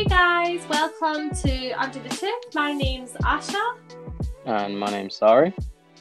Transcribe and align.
Hey 0.00 0.06
guys, 0.06 0.66
welcome 0.66 1.28
to 1.42 1.72
Under 1.72 1.98
the 1.98 2.08
Tooth. 2.08 2.54
My 2.54 2.72
name's 2.72 3.12
Asha. 3.22 3.76
And 4.46 4.80
my 4.80 4.90
name's 4.90 5.14
Sari. 5.14 5.54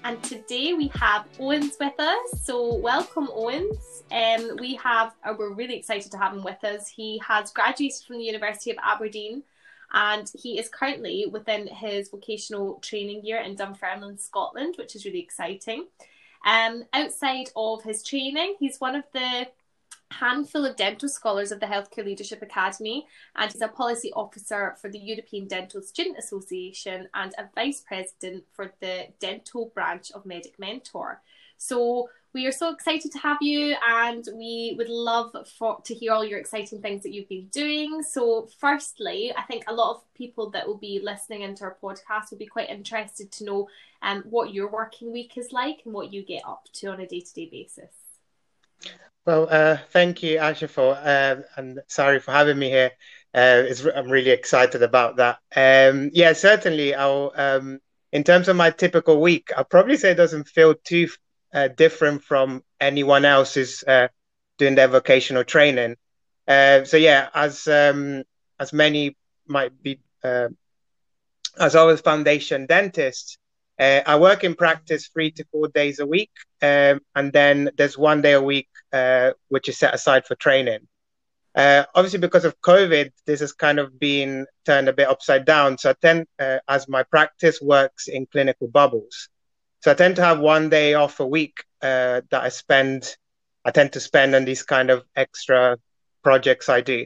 And 0.06 0.24
today 0.24 0.72
we 0.72 0.88
have 0.96 1.26
Owens 1.38 1.76
with 1.78 2.00
us. 2.00 2.42
So 2.42 2.76
welcome 2.76 3.28
Owens. 3.30 4.04
Um, 4.10 4.56
we 4.58 4.76
have, 4.76 5.16
uh, 5.26 5.34
we're 5.38 5.54
really 5.54 5.76
excited 5.76 6.14
to 6.14 6.18
have 6.18 6.32
him 6.32 6.46
with 6.46 6.64
us. 6.64 6.88
He 6.88 7.22
has 7.28 7.52
graduated 7.52 8.02
from 8.08 8.20
the 8.20 8.24
University 8.24 8.72
of 8.72 8.78
Aberdeen 8.82 9.44
and 9.92 10.32
he 10.34 10.58
is 10.58 10.70
currently 10.70 11.26
within 11.30 11.68
his 11.68 12.08
vocational 12.08 12.76
training 12.76 13.26
year 13.26 13.42
in 13.42 13.58
Dunfermline, 13.58 14.18
Scotland, 14.18 14.76
which 14.78 14.96
is 14.96 15.04
really 15.04 15.20
exciting. 15.20 15.88
Um, 16.46 16.86
outside 16.94 17.50
of 17.54 17.84
his 17.84 18.02
training, 18.02 18.56
he's 18.62 18.80
one 18.80 18.96
of 18.96 19.04
the 19.12 19.48
handful 20.12 20.66
of 20.66 20.76
dental 20.76 21.10
scholars 21.10 21.52
of 21.52 21.60
the 21.60 21.66
Healthcare 21.66 22.06
Leadership 22.06 22.42
Academy, 22.42 23.08
and 23.36 23.52
he's 23.52 23.62
a 23.62 23.68
policy 23.68 24.12
officer 24.14 24.76
for 24.82 24.90
the 24.90 25.00
European 25.00 25.48
Dental 25.48 25.82
Student 25.82 26.18
Association 26.18 27.08
and 27.14 27.34
a 27.38 27.50
vice 27.56 27.84
president 27.88 28.44
for 28.52 28.74
the 28.82 29.08
dental 29.20 29.72
branch 29.74 30.12
of 30.12 30.26
Medic 30.26 30.58
Mentor. 30.60 31.22
So 31.58 32.10
we 32.34 32.46
are 32.46 32.52
so 32.52 32.72
excited 32.72 33.12
to 33.12 33.18
have 33.20 33.38
you, 33.42 33.76
and 33.88 34.24
we 34.36 34.76
would 34.78 34.90
love 34.90 35.36
for 35.58 35.82
to 35.84 35.94
hear 35.94 36.14
all 36.14 36.24
your 36.24 36.40
exciting 36.40 36.82
things 36.82 37.02
that 37.04 37.12
you've 37.12 37.28
been 37.28 37.48
doing. 37.48 38.04
So, 38.04 38.48
firstly, 38.60 39.34
I 39.36 39.42
think 39.44 39.64
a 39.68 39.74
lot 39.74 39.96
of 39.96 40.14
people 40.14 40.52
that 40.52 40.68
will 40.68 40.78
be 40.78 41.02
listening 41.04 41.42
into 41.42 41.64
our 41.64 41.78
podcast 41.82 42.30
will 42.30 42.38
be 42.38 42.46
quite 42.46 42.70
interested 42.70 43.32
to 43.32 43.46
know 43.46 43.68
um, 44.04 44.24
what 44.30 44.54
your 44.54 44.70
working 44.70 45.12
week 45.12 45.38
is 45.38 45.52
like 45.52 45.82
and 45.86 45.94
what 45.94 46.14
you 46.14 46.24
get 46.24 46.44
up 46.48 46.66
to 46.74 46.88
on 46.88 47.00
a 47.00 47.08
day 47.08 47.22
to 47.22 47.34
day 47.34 47.50
basis. 47.52 48.09
Well, 49.26 49.48
uh, 49.50 49.78
thank 49.92 50.24
you, 50.24 50.38
Asha, 50.38 50.70
for 50.70 50.96
uh, 50.96 51.42
and 51.56 51.80
Sari 51.88 52.20
for 52.20 52.32
having 52.32 52.58
me 52.58 52.70
here. 52.70 52.92
Uh, 53.34 53.64
I'm 53.96 54.10
really 54.10 54.32
excited 54.32 54.82
about 54.82 55.18
that. 55.18 55.38
Um, 55.56 56.10
yeah, 56.14 56.34
certainly. 56.34 56.96
I'll, 56.96 57.32
um, 57.36 57.80
in 58.12 58.24
terms 58.24 58.48
of 58.48 58.56
my 58.56 58.72
typical 58.72 59.22
week, 59.22 59.52
I'll 59.56 59.66
probably 59.66 59.98
say 59.98 60.12
it 60.12 60.16
doesn't 60.16 60.48
feel 60.48 60.74
too 60.74 61.10
uh, 61.54 61.68
different 61.68 62.24
from 62.24 62.64
anyone 62.80 63.26
else 63.26 63.54
who's 63.54 63.84
uh, 63.84 64.08
doing 64.58 64.76
their 64.76 64.88
vocational 64.88 65.44
training. 65.44 65.96
Uh, 66.48 66.84
so 66.86 66.98
yeah, 66.98 67.30
as 67.36 67.68
um, 67.68 68.24
as 68.60 68.74
many 68.74 69.16
might 69.46 69.80
be, 69.84 70.00
uh, 70.24 70.48
as 71.60 71.76
always, 71.76 72.02
foundation 72.02 72.66
dentists, 72.66 73.38
uh, 73.80 74.02
I 74.06 74.18
work 74.18 74.44
in 74.44 74.56
practice 74.56 75.08
three 75.08 75.32
to 75.32 75.46
four 75.52 75.70
days 75.70 76.00
a 76.00 76.06
week, 76.06 76.32
um, 76.62 77.00
and 77.16 77.32
then 77.32 77.70
there's 77.78 77.98
one 77.98 78.22
day 78.22 78.34
a 78.34 78.42
week 78.42 78.70
uh, 78.92 79.32
which 79.48 79.70
is 79.70 79.78
set 79.78 79.94
aside 79.94 80.26
for 80.26 80.36
training. 80.36 80.88
obviously, 81.56 82.20
because 82.20 82.46
of 82.46 82.60
COVID, 82.62 83.12
this 83.26 83.40
has 83.40 83.54
kind 83.54 83.80
of 83.80 84.00
been 84.00 84.46
turned 84.66 84.90
a 84.90 84.94
bit 84.94 85.08
upside 85.08 85.46
down. 85.46 85.78
So 85.78 85.92
I 85.92 85.96
tend, 86.02 86.28
as 86.68 86.88
my 86.88 87.04
practice 87.04 87.60
works 87.62 88.08
in 88.08 88.26
clinical 88.26 88.68
bubbles, 88.68 89.30
so 89.82 89.92
I 89.92 89.94
tend 89.94 90.18
to 90.18 90.24
have 90.24 90.40
one 90.40 90.70
day 90.70 90.94
off 90.94 91.20
a 91.20 91.26
week 91.26 91.64
uh, 91.82 92.22
that 92.32 92.44
I 92.44 92.50
spend. 92.50 93.16
I 93.64 93.72
tend 93.72 93.94
to 93.94 94.00
spend 94.00 94.36
on 94.36 94.46
these 94.46 94.64
kind 94.64 94.90
of 94.90 95.04
extra 95.16 95.78
projects 96.24 96.70
I 96.70 96.82
do. 96.82 97.06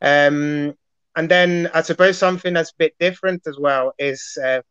Um, 0.00 0.74
and 1.16 1.28
then 1.28 1.70
I 1.72 1.82
suppose 1.82 2.18
something 2.18 2.52
that's 2.52 2.70
a 2.70 2.78
bit 2.78 2.94
different 3.00 3.46
as 3.46 3.58
well 3.58 3.92
is 3.98 4.36
uh, 4.44 4.62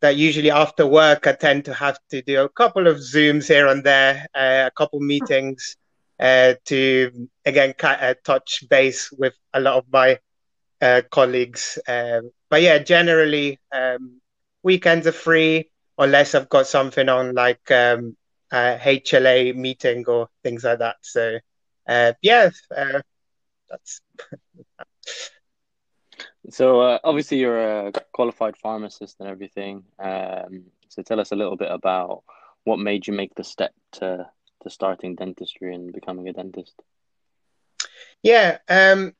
that 0.00 0.16
usually 0.16 0.50
after 0.50 0.86
work 0.86 1.26
I 1.26 1.32
tend 1.32 1.64
to 1.66 1.74
have 1.74 1.98
to 2.10 2.22
do 2.22 2.42
a 2.42 2.48
couple 2.48 2.86
of 2.86 2.98
zooms 2.98 3.48
here 3.48 3.66
and 3.66 3.82
there, 3.84 4.26
uh, 4.34 4.64
a 4.66 4.70
couple 4.76 5.00
meetings 5.00 5.76
uh, 6.20 6.54
to 6.66 7.28
again 7.44 7.74
uh, 7.82 8.14
touch 8.24 8.64
base 8.68 9.10
with 9.12 9.34
a 9.54 9.60
lot 9.60 9.76
of 9.76 9.84
my 9.92 10.18
uh, 10.80 11.02
colleagues. 11.10 11.78
Um, 11.86 12.30
but 12.50 12.62
yeah, 12.62 12.78
generally 12.78 13.58
um, 13.72 14.20
weekends 14.62 15.06
are 15.06 15.12
free 15.12 15.70
unless 15.98 16.34
I've 16.34 16.48
got 16.48 16.66
something 16.66 17.08
on 17.08 17.34
like 17.34 17.70
um, 17.70 18.16
a 18.52 18.78
HLA 18.80 19.54
meeting 19.54 20.04
or 20.06 20.28
things 20.42 20.64
like 20.64 20.78
that. 20.78 20.96
So 21.02 21.38
uh, 21.86 22.12
yeah, 22.22 22.50
uh, 22.76 23.00
that's. 23.68 24.00
so 26.50 26.80
uh, 26.80 26.98
obviously 27.04 27.38
you're 27.38 27.88
a 27.88 27.92
qualified 28.12 28.56
pharmacist 28.56 29.16
and 29.20 29.28
everything. 29.28 29.84
Um, 29.98 30.64
so 30.88 31.02
tell 31.02 31.20
us 31.20 31.32
a 31.32 31.36
little 31.36 31.56
bit 31.56 31.70
about 31.70 32.22
what 32.64 32.78
made 32.78 33.06
you 33.06 33.12
make 33.12 33.34
the 33.34 33.44
step 33.44 33.72
to 33.92 34.28
to 34.62 34.70
starting 34.70 35.14
dentistry 35.14 35.74
and 35.74 35.92
becoming 35.92 36.28
a 36.28 36.32
dentist. 36.32 36.74
Yeah, 38.22 38.58
um, 38.68 39.14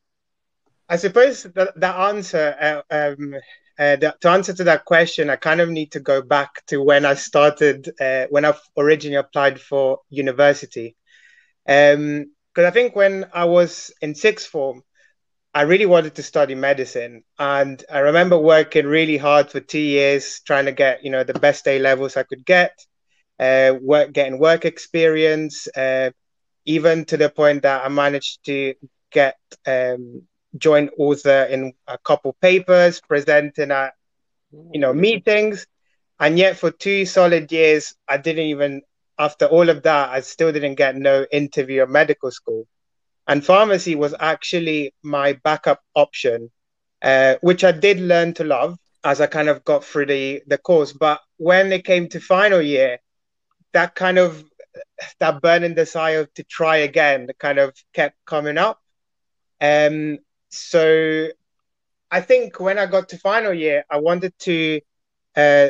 I 0.89 0.97
suppose 0.97 1.45
the, 1.45 1.73
the 1.77 1.89
answer 1.89 2.83
uh, 2.91 2.95
um, 2.95 3.35
uh, 3.79 3.95
the, 3.95 4.17
to 4.21 4.31
answer 4.31 4.53
to 4.53 4.65
that 4.65 4.85
question, 4.85 5.31
I 5.31 5.37
kind 5.37 5.61
of 5.61 5.69
need 5.69 5.93
to 5.93 6.01
go 6.01 6.21
back 6.21 6.67
to 6.67 6.83
when 6.83 7.05
I 7.05 7.15
started, 7.15 7.89
uh, 8.01 8.27
when 8.29 8.45
I 8.45 8.55
originally 8.77 9.17
applied 9.17 9.61
for 9.61 10.01
university. 10.11 10.97
Because 11.65 11.95
um, 11.97 12.27
I 12.57 12.71
think 12.71 12.97
when 12.97 13.27
I 13.33 13.45
was 13.45 13.93
in 14.03 14.17
sixth 14.17 14.49
form, 14.49 14.83
I 15.59 15.63
really 15.63 15.87
wanted 15.87 16.15
to 16.15 16.23
study 16.23 16.55
medicine, 16.55 17.25
and 17.37 17.85
I 17.93 17.99
remember 17.99 18.39
working 18.39 18.87
really 18.87 19.17
hard 19.17 19.51
for 19.51 19.59
two 19.59 19.81
years 19.81 20.41
trying 20.47 20.67
to 20.67 20.73
get, 20.73 21.03
you 21.03 21.11
know, 21.11 21.25
the 21.25 21.35
best 21.35 21.67
A 21.67 21.81
levels 21.81 22.17
I 22.17 22.23
could 22.23 22.47
get, 22.47 22.79
uh, 23.41 23.75
work, 23.83 24.13
getting 24.13 24.39
work 24.39 24.65
experience, 24.65 25.67
uh, 25.77 26.11
even 26.65 27.05
to 27.07 27.17
the 27.17 27.29
point 27.29 27.63
that 27.63 27.85
I 27.85 27.89
managed 27.89 28.45
to 28.45 28.75
get 29.11 29.37
um, 29.67 30.23
joint 30.57 30.93
author 30.97 31.49
in 31.51 31.73
a 31.89 31.99
couple 31.99 32.37
papers, 32.41 33.01
presenting 33.01 33.73
at 33.73 33.95
you 34.53 34.79
know 34.79 34.93
meetings, 34.93 35.67
and 36.21 36.39
yet 36.39 36.57
for 36.57 36.71
two 36.71 37.05
solid 37.05 37.51
years, 37.51 37.97
I 38.07 38.19
didn't 38.19 38.47
even. 38.47 38.83
After 39.19 39.47
all 39.47 39.69
of 39.69 39.83
that, 39.83 40.11
I 40.11 40.21
still 40.21 40.53
didn't 40.53 40.77
get 40.77 40.95
no 40.95 41.27
interview 41.33 41.83
at 41.83 41.91
medical 41.91 42.31
school, 42.31 42.69
and 43.29 43.45
pharmacy 43.45 43.95
was 43.95 44.15
actually 44.19 44.95
my 45.03 45.35
backup 45.45 45.81
option, 45.95 46.51
uh, 47.03 47.37
which 47.43 47.63
I 47.63 47.73
did 47.73 48.01
learn 48.01 48.35
to 48.35 48.45
love 48.45 48.79
as 49.05 49.21
I 49.21 49.27
kind 49.27 49.49
of 49.49 49.65
got 49.65 49.85
through 49.85 50.07
the 50.07 50.43
the 50.47 50.59
course. 50.59 50.93
But 50.93 51.21
when 51.37 51.71
it 51.73 51.85
came 51.85 52.09
to 52.09 52.21
final 52.21 52.61
year, 52.61 52.99
that 53.73 53.95
kind 53.95 54.19
of 54.19 54.45
that 55.21 55.43
burning 55.43 55.75
desire 55.75 56.27
to 56.35 56.43
try 56.45 56.79
again 56.79 57.29
kind 57.39 57.59
of 57.59 57.75
kept 57.93 58.17
coming 58.25 58.59
up. 58.59 58.81
Um, 59.61 60.19
so 60.51 61.29
I 62.11 62.21
think 62.23 62.59
when 62.59 62.79
I 62.79 62.87
got 62.87 63.11
to 63.11 63.19
final 63.19 63.53
year, 63.53 63.85
I 63.91 63.99
wanted 63.99 64.33
to, 64.41 64.81
uh, 65.37 65.69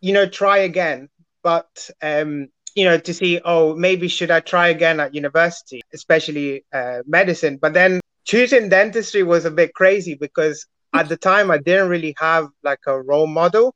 you 0.00 0.12
know, 0.12 0.26
try 0.26 0.58
again, 0.58 1.08
but 1.42 1.90
um, 2.00 2.48
you 2.76 2.84
know, 2.84 2.98
to 2.98 3.14
see, 3.14 3.40
oh, 3.42 3.74
maybe 3.74 4.06
should 4.06 4.30
I 4.30 4.40
try 4.40 4.68
again 4.68 5.00
at 5.00 5.14
university, 5.14 5.80
especially 5.94 6.64
uh, 6.72 6.98
medicine. 7.06 7.56
But 7.56 7.72
then 7.72 8.00
choosing 8.24 8.68
dentistry 8.68 9.22
was 9.22 9.46
a 9.46 9.50
bit 9.50 9.72
crazy 9.74 10.14
because 10.14 10.66
at 10.92 11.08
the 11.08 11.16
time 11.16 11.50
I 11.50 11.56
didn't 11.56 11.88
really 11.88 12.14
have 12.18 12.48
like 12.62 12.80
a 12.86 13.00
role 13.00 13.26
model. 13.26 13.74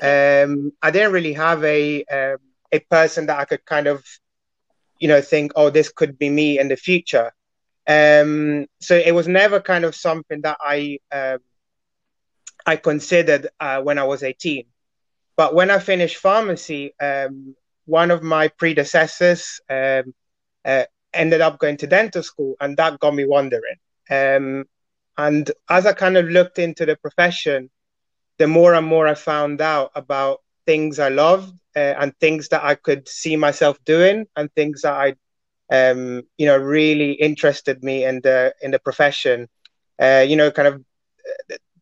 Um, 0.00 0.72
I 0.82 0.90
didn't 0.90 1.12
really 1.12 1.32
have 1.32 1.64
a 1.64 2.04
uh, 2.04 2.36
a 2.70 2.78
person 2.90 3.26
that 3.26 3.40
I 3.40 3.46
could 3.46 3.64
kind 3.64 3.86
of, 3.86 4.04
you 5.00 5.08
know, 5.08 5.22
think, 5.22 5.52
oh, 5.56 5.70
this 5.70 5.90
could 5.90 6.18
be 6.18 6.28
me 6.28 6.58
in 6.58 6.68
the 6.68 6.76
future. 6.76 7.32
Um, 7.86 8.66
so 8.80 8.94
it 8.94 9.12
was 9.12 9.26
never 9.26 9.58
kind 9.58 9.86
of 9.86 9.96
something 9.96 10.42
that 10.42 10.58
I 10.60 10.98
uh, 11.10 11.38
I 12.66 12.76
considered 12.76 13.48
uh, 13.58 13.80
when 13.80 13.98
I 13.98 14.04
was 14.04 14.22
18. 14.22 14.66
But 15.34 15.54
when 15.54 15.70
I 15.70 15.78
finished 15.78 16.16
pharmacy, 16.18 16.92
um, 17.00 17.54
one 17.88 18.10
of 18.10 18.22
my 18.22 18.48
predecessors 18.48 19.60
um, 19.70 20.14
uh, 20.64 20.84
ended 21.12 21.40
up 21.40 21.58
going 21.58 21.78
to 21.78 21.86
dental 21.86 22.22
school, 22.22 22.54
and 22.60 22.76
that 22.76 23.00
got 23.00 23.14
me 23.14 23.26
wondering. 23.26 23.76
Um, 24.10 24.64
and 25.16 25.50
as 25.68 25.86
I 25.86 25.92
kind 25.94 26.16
of 26.16 26.28
looked 26.28 26.58
into 26.58 26.86
the 26.86 26.96
profession, 26.96 27.70
the 28.38 28.46
more 28.46 28.74
and 28.74 28.86
more 28.86 29.08
I 29.08 29.14
found 29.14 29.60
out 29.60 29.90
about 29.94 30.42
things 30.66 30.98
I 30.98 31.08
loved 31.08 31.52
uh, 31.74 31.94
and 31.98 32.16
things 32.20 32.48
that 32.50 32.62
I 32.62 32.74
could 32.74 33.08
see 33.08 33.36
myself 33.36 33.78
doing, 33.84 34.26
and 34.36 34.52
things 34.54 34.82
that 34.82 34.94
I 34.94 35.14
um, 35.70 36.22
you 36.38 36.46
know, 36.46 36.56
really 36.56 37.12
interested 37.12 37.82
me 37.82 38.04
in 38.04 38.20
the 38.22 38.54
in 38.62 38.70
the 38.70 38.78
profession. 38.78 39.48
Uh, 40.00 40.24
you 40.26 40.36
know, 40.36 40.50
kind 40.50 40.68
of 40.68 40.84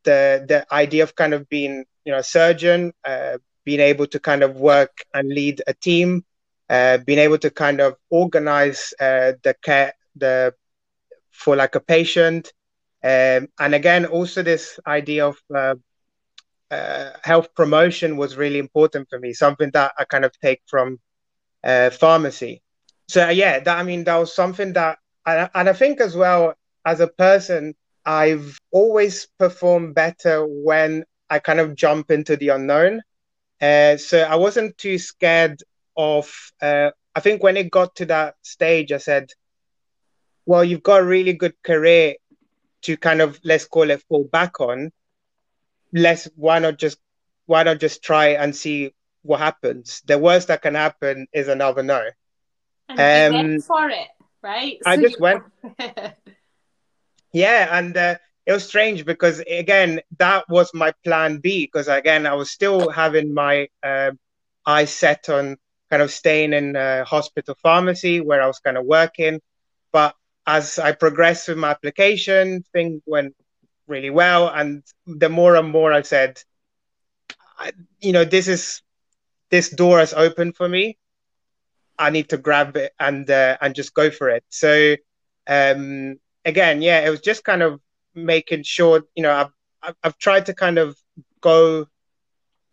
the 0.04 0.44
the 0.48 0.66
idea 0.72 1.02
of 1.02 1.14
kind 1.14 1.34
of 1.34 1.48
being, 1.48 1.84
you 2.04 2.12
know, 2.12 2.18
a 2.18 2.24
surgeon, 2.24 2.92
uh, 3.04 3.38
being 3.66 3.80
able 3.80 4.06
to 4.06 4.18
kind 4.18 4.42
of 4.42 4.56
work 4.56 5.04
and 5.12 5.28
lead 5.28 5.62
a 5.66 5.74
team, 5.74 6.24
uh, 6.70 6.96
being 6.98 7.18
able 7.18 7.38
to 7.38 7.50
kind 7.50 7.80
of 7.82 7.96
organize 8.08 8.94
uh, 8.98 9.32
the 9.42 9.54
care 9.62 9.92
the 10.16 10.54
for 11.32 11.54
like 11.54 11.74
a 11.74 11.80
patient, 11.80 12.52
um, 13.04 13.46
and 13.58 13.74
again, 13.74 14.06
also 14.06 14.42
this 14.42 14.80
idea 14.86 15.26
of 15.26 15.36
uh, 15.54 15.74
uh, 16.70 17.10
health 17.22 17.54
promotion 17.54 18.16
was 18.16 18.38
really 18.38 18.58
important 18.58 19.10
for 19.10 19.18
me. 19.18 19.34
Something 19.34 19.70
that 19.72 19.92
I 19.98 20.04
kind 20.04 20.24
of 20.24 20.32
take 20.40 20.62
from 20.66 20.98
pharmacy 22.00 22.62
so 23.08 23.28
yeah, 23.28 23.60
that 23.60 23.78
I 23.78 23.82
mean 23.82 24.04
that 24.04 24.16
was 24.16 24.34
something 24.34 24.72
that, 24.72 24.98
I, 25.24 25.48
and 25.54 25.68
I 25.68 25.72
think 25.72 26.00
as 26.00 26.16
well 26.16 26.54
as 26.84 27.00
a 27.00 27.06
person, 27.06 27.74
I've 28.04 28.58
always 28.70 29.26
performed 29.38 29.94
better 29.94 30.44
when 30.46 31.04
I 31.30 31.38
kind 31.38 31.60
of 31.60 31.74
jump 31.74 32.10
into 32.10 32.36
the 32.36 32.50
unknown. 32.50 33.02
Uh, 33.60 33.96
so 33.96 34.20
I 34.20 34.36
wasn't 34.36 34.76
too 34.76 34.98
scared 34.98 35.62
of. 35.96 36.32
Uh, 36.60 36.90
I 37.14 37.20
think 37.20 37.42
when 37.42 37.56
it 37.56 37.70
got 37.70 37.96
to 37.96 38.06
that 38.06 38.34
stage, 38.42 38.92
I 38.92 38.98
said, 38.98 39.30
"Well, 40.44 40.64
you've 40.64 40.82
got 40.82 41.00
a 41.00 41.06
really 41.06 41.32
good 41.32 41.54
career 41.62 42.16
to 42.82 42.96
kind 42.96 43.22
of 43.22 43.40
let's 43.44 43.66
call 43.66 43.90
it 43.90 44.02
fall 44.08 44.24
back 44.24 44.60
on. 44.60 44.92
Let's 45.92 46.28
why 46.36 46.58
not 46.58 46.78
just 46.78 46.98
why 47.46 47.62
not 47.62 47.80
just 47.80 48.02
try 48.02 48.28
and 48.28 48.54
see 48.54 48.94
what 49.22 49.40
happens? 49.40 50.02
The 50.04 50.18
worst 50.18 50.48
that 50.48 50.62
can 50.62 50.74
happen 50.74 51.26
is 51.32 51.48
another 51.48 51.82
no." 51.82 52.02
And 52.88 53.34
um, 53.34 53.48
went 53.48 53.64
for 53.64 53.88
it, 53.88 54.08
right? 54.42 54.78
I 54.84 54.96
so 54.96 55.02
just 55.02 55.20
went. 55.20 55.42
yeah, 57.32 57.78
and 57.78 57.96
uh, 57.96 58.16
it 58.46 58.52
was 58.52 58.64
strange 58.66 59.04
because 59.04 59.40
again 59.40 60.00
that 60.18 60.44
was 60.48 60.70
my 60.74 60.92
plan 61.04 61.38
b 61.38 61.66
because 61.66 61.88
again 61.88 62.26
i 62.26 62.34
was 62.34 62.50
still 62.50 62.90
having 62.90 63.34
my 63.34 63.68
uh, 63.82 64.10
eyes 64.66 64.90
set 64.90 65.28
on 65.28 65.56
kind 65.90 66.02
of 66.02 66.10
staying 66.10 66.52
in 66.52 66.76
a 66.76 67.04
hospital 67.04 67.56
pharmacy 67.62 68.20
where 68.20 68.42
i 68.42 68.46
was 68.46 68.58
kind 68.60 68.76
of 68.78 68.84
working. 68.86 69.40
But 69.92 70.14
as 70.46 70.78
i 70.78 70.92
progressed 70.92 71.48
with 71.48 71.58
my 71.58 71.70
application 71.70 72.64
things 72.72 73.02
went 73.06 73.34
really 73.86 74.10
well. 74.10 74.48
And 74.48 74.82
the 75.06 75.28
more 75.28 75.56
and 75.56 75.70
more 75.70 75.92
i 75.92 76.02
said 76.02 76.42
you 78.00 78.12
know 78.12 78.24
this 78.24 78.48
is 78.48 78.82
this 79.50 79.70
door 79.70 79.98
has 79.98 80.12
opened 80.14 80.56
for 80.56 80.68
me. 80.68 80.96
I 81.98 82.10
need 82.10 82.28
to 82.30 82.36
grab 82.38 82.76
it 82.76 82.92
and 82.98 83.28
uh, 83.30 83.56
and 83.60 83.74
just 83.74 83.94
go 83.94 84.10
for 84.10 84.28
it. 84.30 84.44
So 84.50 84.96
um 85.48 86.16
again 86.44 86.82
yeah 86.82 87.06
it 87.06 87.10
was 87.10 87.20
just 87.20 87.44
kind 87.44 87.62
of 87.62 87.80
making 88.16 88.64
sure 88.64 89.02
you 89.14 89.22
know 89.22 89.32
I've 89.32 89.94
I've, 90.02 90.18
tried 90.18 90.46
to 90.46 90.54
kind 90.54 90.78
of 90.78 90.96
go 91.40 91.86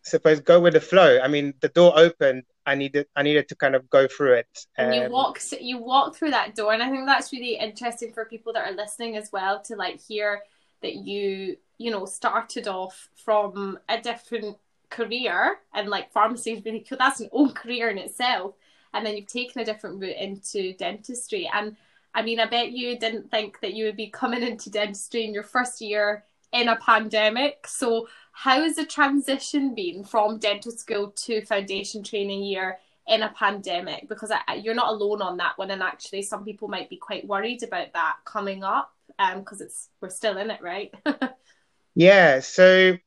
suppose 0.02 0.40
go 0.40 0.60
with 0.60 0.74
the 0.74 0.82
flow. 0.82 1.20
I 1.22 1.28
mean, 1.28 1.54
the 1.62 1.70
door 1.70 1.94
opened. 1.96 2.44
I 2.66 2.76
needed 2.76 3.08
I 3.16 3.24
needed 3.24 3.50
to 3.50 3.56
kind 3.56 3.76
of 3.76 3.90
go 3.90 4.08
through 4.08 4.34
it. 4.34 4.66
And 4.78 4.96
you 4.96 5.04
um, 5.04 5.12
walk 5.12 5.40
you 5.60 5.78
walk 5.78 6.16
through 6.16 6.32
that 6.32 6.56
door, 6.56 6.74
and 6.74 6.82
I 6.82 6.90
think 6.90 7.06
that's 7.06 7.34
really 7.34 7.58
interesting 7.58 8.14
for 8.14 8.26
people 8.26 8.54
that 8.54 8.68
are 8.68 8.76
listening 8.76 9.18
as 9.18 9.32
well 9.32 9.62
to 9.64 9.76
like 9.76 10.02
hear 10.02 10.42
that 10.82 10.96
you 10.96 11.58
you 11.78 11.92
know 11.92 12.06
started 12.06 12.68
off 12.68 13.10
from 13.16 13.80
a 13.90 14.00
different 14.00 14.58
career 14.90 15.58
and 15.74 15.90
like 15.90 16.12
pharmacy 16.12 16.54
is 16.54 16.66
really 16.66 16.86
cool. 16.88 16.98
That's 16.98 17.20
an 17.20 17.30
own 17.32 17.52
career 17.54 17.90
in 17.90 17.98
itself, 17.98 18.56
and 18.94 19.06
then 19.06 19.18
you've 19.18 19.28
taken 19.28 19.62
a 19.62 19.66
different 19.66 20.00
route 20.00 20.18
into 20.18 20.74
dentistry 20.74 21.50
and 21.54 21.76
I 22.16 22.22
mean, 22.22 22.40
I 22.40 22.46
bet 22.46 22.72
you 22.72 22.98
didn't 22.98 23.32
think 23.32 23.60
that 23.62 23.74
you 23.74 23.86
would 23.86 23.98
be 23.98 24.10
coming 24.10 24.44
into 24.44 24.70
dentistry 24.70 25.26
in 25.26 25.34
your 25.34 25.44
first 25.44 25.82
year 25.82 26.24
in 26.52 26.68
a 26.68 26.76
pandemic. 26.78 27.68
So, 27.68 28.08
how 28.32 28.62
has 28.62 28.76
the 28.76 28.86
transition 28.86 29.76
been 29.76 30.04
from 30.04 30.40
dental 30.40 30.72
school 30.72 31.12
to 31.12 31.46
foundation 31.46 32.04
training 32.04 32.44
year 32.44 32.78
in 33.08 33.24
a 33.24 33.34
pandemic? 33.38 34.08
Because 34.08 34.32
I, 34.32 34.56
you're 34.56 34.76
not 34.76 34.90
alone 34.90 35.22
on 35.22 35.38
that 35.38 35.58
one, 35.58 35.72
and 35.72 35.84
actually, 35.84 36.22
some 36.22 36.46
people 36.46 36.68
might 36.68 36.90
be 36.90 36.98
quite 36.98 37.28
worried 37.28 37.64
about 37.64 37.94
that 37.94 38.18
coming 38.26 38.64
up 38.64 38.94
because 39.36 39.62
um, 39.62 39.68
it's 39.68 39.90
we're 40.00 40.10
still 40.10 40.38
in 40.38 40.52
it, 40.52 40.62
right? 40.62 40.94
yeah. 41.96 42.40
So, 42.40 42.98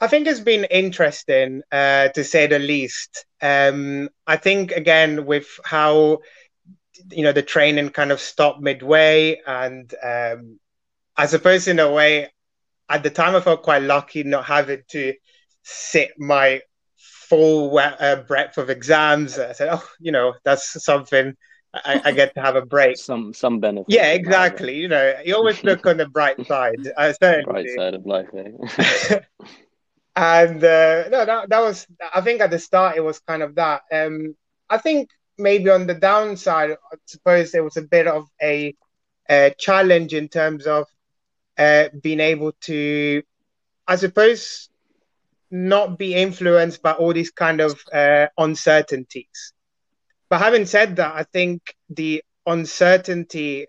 I 0.00 0.06
think 0.08 0.26
it's 0.26 0.40
been 0.40 0.64
interesting 0.64 1.62
uh, 1.70 2.08
to 2.08 2.24
say 2.24 2.46
the 2.46 2.58
least. 2.58 3.26
Um, 3.40 4.08
I 4.26 4.36
think 4.36 4.72
again 4.72 5.26
with 5.26 5.46
how 5.64 6.20
you 7.10 7.22
know 7.22 7.32
the 7.32 7.42
training 7.42 7.88
kind 7.90 8.12
of 8.12 8.20
stopped 8.20 8.60
midway 8.60 9.40
and 9.46 9.94
um, 10.02 10.58
i 11.16 11.26
suppose 11.26 11.66
in 11.68 11.78
a 11.78 11.90
way 11.90 12.28
at 12.88 13.02
the 13.02 13.10
time 13.10 13.34
i 13.34 13.40
felt 13.40 13.62
quite 13.62 13.82
lucky 13.82 14.22
not 14.22 14.44
having 14.44 14.82
to 14.88 15.14
sit 15.62 16.12
my 16.18 16.60
full 17.28 17.76
uh, 17.78 18.16
breadth 18.16 18.58
of 18.58 18.70
exams. 18.70 19.38
I 19.38 19.52
said 19.52 19.68
oh 19.72 19.84
you 19.98 20.12
know 20.12 20.34
that's 20.44 20.84
something 20.84 21.34
I, 21.74 22.00
I 22.04 22.12
get 22.12 22.34
to 22.34 22.40
have 22.40 22.54
a 22.54 22.64
break. 22.64 22.96
Some 23.10 23.34
some 23.34 23.58
benefit. 23.58 23.86
Yeah 23.88 24.12
exactly. 24.12 24.76
You 24.76 24.88
know 24.88 25.16
you 25.24 25.34
always 25.34 25.62
look 25.64 25.86
on 25.86 25.96
the 25.96 26.08
bright 26.08 26.46
side 26.50 26.76
uh, 26.96 27.12
bright 27.20 27.66
side 27.76 27.94
of 27.94 28.06
life 28.06 28.28
eh? 28.36 29.20
and 30.16 30.62
uh, 30.62 31.08
no 31.08 31.24
that, 31.24 31.48
that 31.48 31.60
was 31.60 31.88
i 32.14 32.20
think 32.20 32.40
at 32.40 32.48
the 32.48 32.58
start 32.58 32.96
it 32.96 33.00
was 33.00 33.18
kind 33.18 33.42
of 33.42 33.56
that. 33.56 33.82
Um 33.90 34.36
i 34.70 34.78
think 34.78 35.10
maybe 35.38 35.70
on 35.70 35.86
the 35.86 35.94
downside, 35.94 36.70
I 36.70 36.96
suppose 37.06 37.52
there 37.52 37.64
was 37.64 37.76
a 37.76 37.82
bit 37.82 38.06
of 38.06 38.28
a, 38.42 38.74
a 39.28 39.54
challenge 39.58 40.14
in 40.14 40.28
terms 40.28 40.66
of 40.66 40.86
uh, 41.58 41.88
being 42.02 42.20
able 42.20 42.52
to, 42.62 43.22
I 43.86 43.96
suppose, 43.96 44.68
not 45.50 45.98
be 45.98 46.14
influenced 46.14 46.82
by 46.82 46.92
all 46.92 47.12
these 47.12 47.30
kind 47.30 47.60
of 47.60 47.80
uh, 47.92 48.26
uncertainties. 48.38 49.52
But 50.28 50.40
having 50.40 50.66
said 50.66 50.96
that, 50.96 51.14
I 51.14 51.24
think 51.24 51.76
the 51.90 52.24
uncertainty, 52.46 53.66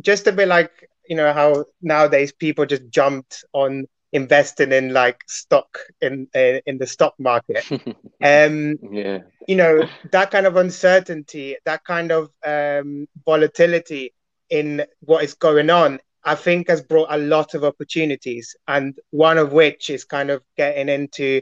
just 0.00 0.26
a 0.26 0.32
bit 0.32 0.48
like 0.48 0.88
you 1.08 1.16
know 1.16 1.32
how 1.32 1.64
nowadays 1.80 2.32
people 2.32 2.66
just 2.66 2.88
jumped 2.90 3.44
on 3.52 3.86
investing 4.12 4.72
in 4.72 4.92
like 4.92 5.22
stock 5.26 5.78
in 6.00 6.28
uh, 6.34 6.60
in 6.66 6.78
the 6.78 6.86
stock 6.86 7.14
market. 7.18 7.64
Um 8.20 8.78
yeah. 8.90 9.20
you 9.46 9.54
know 9.54 9.88
that 10.10 10.32
kind 10.32 10.46
of 10.46 10.56
uncertainty 10.56 11.56
that 11.64 11.84
kind 11.84 12.10
of 12.10 12.30
um 12.44 13.06
volatility 13.24 14.12
in 14.50 14.84
what 15.00 15.22
is 15.22 15.34
going 15.34 15.70
on 15.70 16.00
i 16.24 16.34
think 16.34 16.68
has 16.68 16.82
brought 16.82 17.06
a 17.10 17.18
lot 17.18 17.54
of 17.54 17.62
opportunities 17.62 18.56
and 18.66 18.98
one 19.10 19.38
of 19.38 19.52
which 19.52 19.88
is 19.88 20.04
kind 20.04 20.30
of 20.30 20.42
getting 20.56 20.88
into 20.88 21.40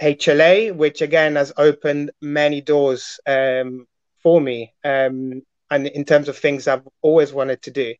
hla 0.00 0.74
which 0.74 1.02
again 1.02 1.36
has 1.36 1.52
opened 1.58 2.10
many 2.22 2.62
doors 2.62 3.20
um 3.26 3.86
for 4.22 4.40
me 4.40 4.72
um 4.84 5.42
and 5.70 5.86
in 5.86 6.04
terms 6.04 6.28
of 6.28 6.38
things 6.38 6.66
i've 6.66 6.88
always 7.02 7.32
wanted 7.32 7.60
to 7.60 7.70
do. 7.70 7.94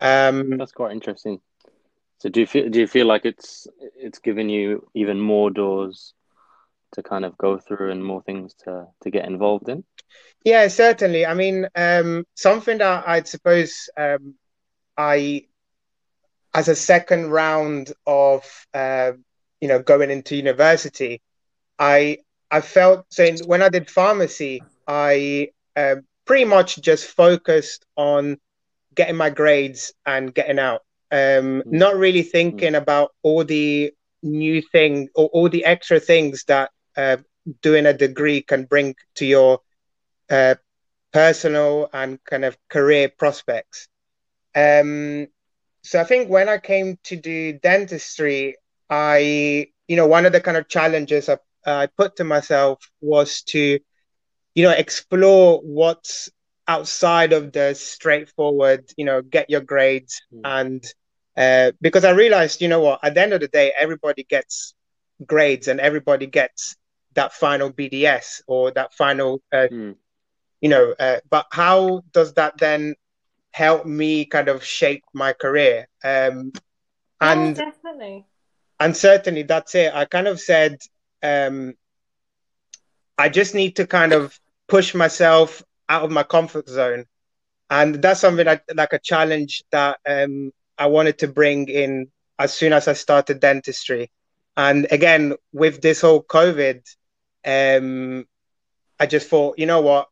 Um 0.00 0.56
that's 0.56 0.72
quite 0.72 0.92
interesting 0.92 1.40
so 2.22 2.28
do 2.28 2.38
you 2.38 2.46
feel 2.46 2.68
do 2.68 2.78
you 2.78 2.86
feel 2.86 3.06
like 3.06 3.24
it's 3.24 3.66
it's 3.96 4.20
given 4.20 4.48
you 4.48 4.88
even 4.94 5.18
more 5.18 5.50
doors 5.50 6.14
to 6.92 7.02
kind 7.02 7.24
of 7.24 7.36
go 7.36 7.58
through 7.58 7.90
and 7.90 8.04
more 8.04 8.22
things 8.22 8.54
to 8.62 8.86
to 9.02 9.10
get 9.10 9.24
involved 9.24 9.68
in? 9.68 9.82
Yeah, 10.44 10.68
certainly. 10.68 11.26
I 11.26 11.34
mean, 11.34 11.66
um, 11.74 12.24
something 12.36 12.78
that 12.78 13.08
I'd 13.08 13.26
suppose 13.26 13.90
um, 13.96 14.36
I, 14.96 15.46
as 16.54 16.68
a 16.68 16.76
second 16.76 17.30
round 17.32 17.92
of 18.06 18.44
uh, 18.72 19.12
you 19.60 19.66
know 19.66 19.82
going 19.82 20.12
into 20.12 20.36
university, 20.36 21.20
I 21.76 22.18
I 22.52 22.60
felt 22.60 23.04
saying 23.10 23.38
when 23.46 23.62
I 23.62 23.68
did 23.68 23.90
pharmacy, 23.90 24.62
I 24.86 25.48
uh, 25.74 25.96
pretty 26.24 26.44
much 26.44 26.80
just 26.80 27.04
focused 27.04 27.84
on 27.96 28.38
getting 28.94 29.16
my 29.16 29.30
grades 29.30 29.92
and 30.06 30.32
getting 30.32 30.60
out 30.60 30.82
um, 31.12 31.18
mm. 31.18 31.62
not 31.66 31.96
really 31.96 32.22
thinking 32.22 32.72
mm. 32.72 32.78
about 32.78 33.10
all 33.22 33.44
the 33.44 33.92
new 34.22 34.62
thing 34.62 35.08
or 35.14 35.26
all 35.28 35.48
the 35.48 35.64
extra 35.64 36.00
things 36.00 36.44
that 36.44 36.70
uh, 36.96 37.18
doing 37.60 37.86
a 37.86 37.92
degree 37.92 38.40
can 38.40 38.64
bring 38.64 38.94
to 39.16 39.26
your 39.26 39.60
uh, 40.30 40.54
personal 41.12 41.90
and 41.92 42.22
kind 42.24 42.44
of 42.44 42.56
career 42.68 43.10
prospects. 43.10 43.88
Um, 44.54 45.26
so 45.82 46.00
I 46.00 46.04
think 46.04 46.30
when 46.30 46.48
I 46.48 46.58
came 46.58 46.98
to 47.04 47.16
do 47.16 47.52
dentistry, 47.52 48.56
I, 48.88 49.68
you 49.88 49.96
know, 49.96 50.06
one 50.06 50.26
of 50.26 50.32
the 50.32 50.40
kind 50.40 50.56
of 50.56 50.68
challenges 50.68 51.28
I, 51.28 51.38
I 51.66 51.86
put 51.86 52.16
to 52.16 52.24
myself 52.24 52.88
was 53.00 53.42
to, 53.48 53.78
you 54.54 54.62
know, 54.62 54.70
explore 54.70 55.60
what's 55.60 56.30
outside 56.68 57.32
of 57.32 57.52
the 57.52 57.74
straightforward, 57.74 58.90
you 58.96 59.04
know, 59.04 59.20
get 59.20 59.50
your 59.50 59.60
grades 59.60 60.22
mm. 60.32 60.40
and 60.44 60.84
uh, 61.36 61.72
because 61.80 62.04
I 62.04 62.10
realized, 62.10 62.60
you 62.60 62.68
know 62.68 62.80
what, 62.80 63.00
at 63.02 63.14
the 63.14 63.22
end 63.22 63.32
of 63.32 63.40
the 63.40 63.48
day, 63.48 63.72
everybody 63.78 64.24
gets 64.24 64.74
grades 65.26 65.68
and 65.68 65.80
everybody 65.80 66.26
gets 66.26 66.76
that 67.14 67.32
final 67.32 67.72
BDS 67.72 68.42
or 68.46 68.70
that 68.72 68.94
final, 68.94 69.42
uh, 69.52 69.68
mm. 69.70 69.96
you 70.60 70.68
know, 70.68 70.94
uh, 70.98 71.20
but 71.30 71.46
how 71.50 72.02
does 72.12 72.34
that 72.34 72.58
then 72.58 72.94
help 73.50 73.86
me 73.86 74.24
kind 74.24 74.48
of 74.48 74.64
shape 74.64 75.04
my 75.14 75.32
career? 75.32 75.88
Um, 76.04 76.52
and 77.20 77.56
yeah, 77.56 77.64
definitely. 77.64 78.26
And 78.80 78.96
certainly 78.96 79.42
that's 79.44 79.74
it. 79.74 79.94
I 79.94 80.06
kind 80.06 80.26
of 80.26 80.40
said, 80.40 80.78
um, 81.22 81.74
I 83.16 83.28
just 83.28 83.54
need 83.54 83.76
to 83.76 83.86
kind 83.86 84.12
of 84.12 84.38
push 84.66 84.94
myself 84.94 85.62
out 85.88 86.02
of 86.04 86.10
my 86.10 86.24
comfort 86.24 86.68
zone. 86.68 87.04
And 87.70 87.94
that's 88.02 88.20
something 88.20 88.44
like, 88.44 88.64
like 88.74 88.92
a 88.92 88.98
challenge 88.98 89.64
that 89.70 89.98
um, 90.06 90.50
I 90.78 90.86
wanted 90.86 91.18
to 91.18 91.28
bring 91.28 91.68
in 91.68 92.08
as 92.38 92.52
soon 92.52 92.72
as 92.72 92.88
I 92.88 92.94
started 92.94 93.40
dentistry. 93.40 94.10
And 94.56 94.86
again, 94.90 95.34
with 95.52 95.80
this 95.80 96.00
whole 96.00 96.22
COVID, 96.22 96.82
um, 97.46 98.26
I 98.98 99.06
just 99.06 99.28
thought, 99.28 99.58
you 99.58 99.66
know 99.66 99.80
what? 99.80 100.08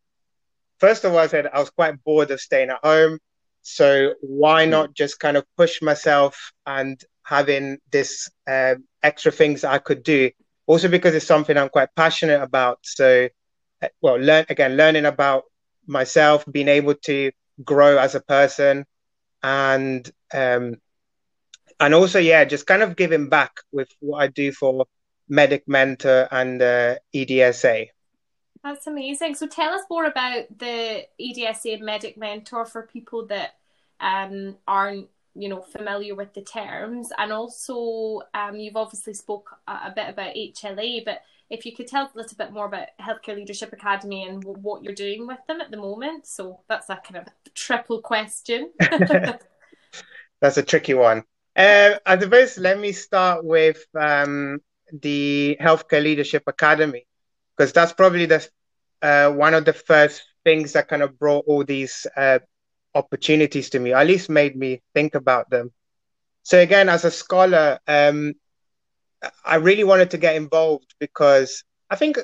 First 0.79 1.03
of 1.03 1.13
all, 1.13 1.19
I 1.19 1.27
said 1.27 1.47
I 1.47 1.59
was 1.59 1.69
quite 1.69 2.03
bored 2.03 2.31
of 2.31 2.41
staying 2.41 2.69
at 2.69 2.79
home. 2.83 3.19
So 3.61 4.15
why 4.21 4.65
not 4.65 4.93
just 4.95 5.19
kind 5.19 5.37
of 5.37 5.45
push 5.55 5.81
myself 5.81 6.51
and 6.65 6.99
having 7.23 7.77
this 7.91 8.29
uh, 8.47 8.75
extra 9.03 9.31
things 9.31 9.63
I 9.63 9.77
could 9.77 10.01
do? 10.03 10.31
Also 10.65 10.87
because 10.87 11.13
it's 11.13 11.27
something 11.27 11.57
I'm 11.57 11.69
quite 11.69 11.89
passionate 11.95 12.41
about. 12.41 12.79
So, 12.81 13.29
uh, 13.81 13.87
well, 14.01 14.15
learn 14.15 14.45
again, 14.49 14.77
learning 14.77 15.05
about 15.05 15.43
myself, 15.85 16.43
being 16.51 16.67
able 16.67 16.95
to 17.05 17.31
grow 17.63 17.97
as 17.97 18.15
a 18.15 18.21
person, 18.21 18.85
and 19.43 20.09
um, 20.33 20.75
and 21.79 21.93
also 21.93 22.19
yeah, 22.19 22.45
just 22.45 22.67
kind 22.67 22.83
of 22.83 22.95
giving 22.95 23.29
back 23.29 23.51
with 23.71 23.89
what 23.99 24.19
I 24.19 24.27
do 24.27 24.51
for 24.51 24.85
Medic 25.27 25.63
Mentor 25.67 26.27
and 26.31 26.61
uh, 26.61 26.95
EDSA. 27.13 27.87
That's 28.63 28.85
amazing. 28.85 29.35
So 29.35 29.47
tell 29.47 29.73
us 29.73 29.81
more 29.89 30.05
about 30.05 30.45
the 30.57 31.05
EDSA 31.19 31.81
Medic 31.81 32.17
Mentor 32.17 32.65
for 32.65 32.83
people 32.83 33.25
that 33.27 33.55
um, 33.99 34.57
aren't 34.67 35.07
you 35.33 35.47
know 35.47 35.61
familiar 35.61 36.13
with 36.13 36.33
the 36.33 36.41
terms 36.41 37.09
and 37.17 37.31
also 37.31 38.21
um, 38.33 38.57
you've 38.57 38.75
obviously 38.75 39.13
spoke 39.13 39.49
a, 39.67 39.71
a, 39.71 39.93
bit 39.95 40.09
about 40.09 40.35
HLA 40.35 41.05
but 41.05 41.21
if 41.51 41.65
you 41.65 41.75
could 41.75 41.87
tell 41.87 42.05
us 42.05 42.11
a 42.15 42.17
little 42.17 42.37
bit 42.37 42.53
more 42.53 42.65
about 42.65 42.87
Healthcare 42.99 43.35
Leadership 43.35 43.73
Academy 43.73 44.23
and 44.23 44.41
w- 44.41 44.59
what 44.61 44.83
you're 44.83 44.95
doing 44.95 45.27
with 45.27 45.39
them 45.47 45.59
at 45.59 45.69
the 45.69 45.77
moment. 45.77 46.25
So 46.25 46.61
that's 46.69 46.89
a 46.89 46.95
kind 46.95 47.17
of 47.17 47.53
triple 47.53 48.01
question. 48.01 48.71
That's 50.41 50.57
a 50.57 50.63
tricky 50.63 50.95
one. 50.95 51.23
Uh, 51.55 51.95
I 52.05 52.17
suppose 52.17 52.57
let 52.57 52.79
me 52.79 52.93
start 52.93 53.45
with 53.45 53.85
um, 53.93 54.59
the 54.91 55.57
Healthcare 55.61 56.01
Leadership 56.01 56.43
Academy 56.47 57.05
because 57.55 57.73
that's 57.73 57.93
probably 57.93 58.25
the 58.25 58.47
uh, 59.03 59.29
one 59.31 59.53
of 59.53 59.65
the 59.65 59.73
first 59.73 60.23
things 60.43 60.73
that 60.73 60.87
kind 60.87 61.03
of 61.03 61.19
brought 61.19 61.45
all 61.47 61.63
these 61.63 62.07
uh, 62.17 62.39
opportunities 62.95 63.69
to 63.71 63.79
me, 63.79 63.93
at 63.93 64.07
least 64.07 64.29
made 64.29 64.55
me 64.55 64.81
think 64.95 65.13
about 65.13 65.49
them. 65.49 65.71
So 66.43 66.59
again, 66.59 66.89
as 66.89 67.05
a 67.05 67.11
scholar, 67.11 67.79
um, 67.87 68.33
I 69.45 69.55
really 69.55 69.83
wanted 69.83 70.11
to 70.11 70.17
get 70.17 70.35
involved 70.35 70.95
because 70.99 71.63
I 71.89 71.95
think 71.95 72.17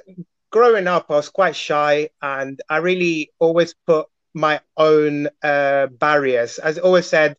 growing 0.51 0.87
up, 0.87 1.07
I 1.09 1.15
was 1.15 1.29
quite 1.29 1.55
shy 1.55 2.09
and 2.21 2.59
I 2.69 2.77
really 2.77 3.31
always 3.39 3.75
put 3.85 4.07
my 4.33 4.61
own 4.77 5.29
uh, 5.43 5.87
barriers. 5.87 6.59
As 6.59 6.77
I 6.77 6.81
always 6.81 7.07
said, 7.07 7.37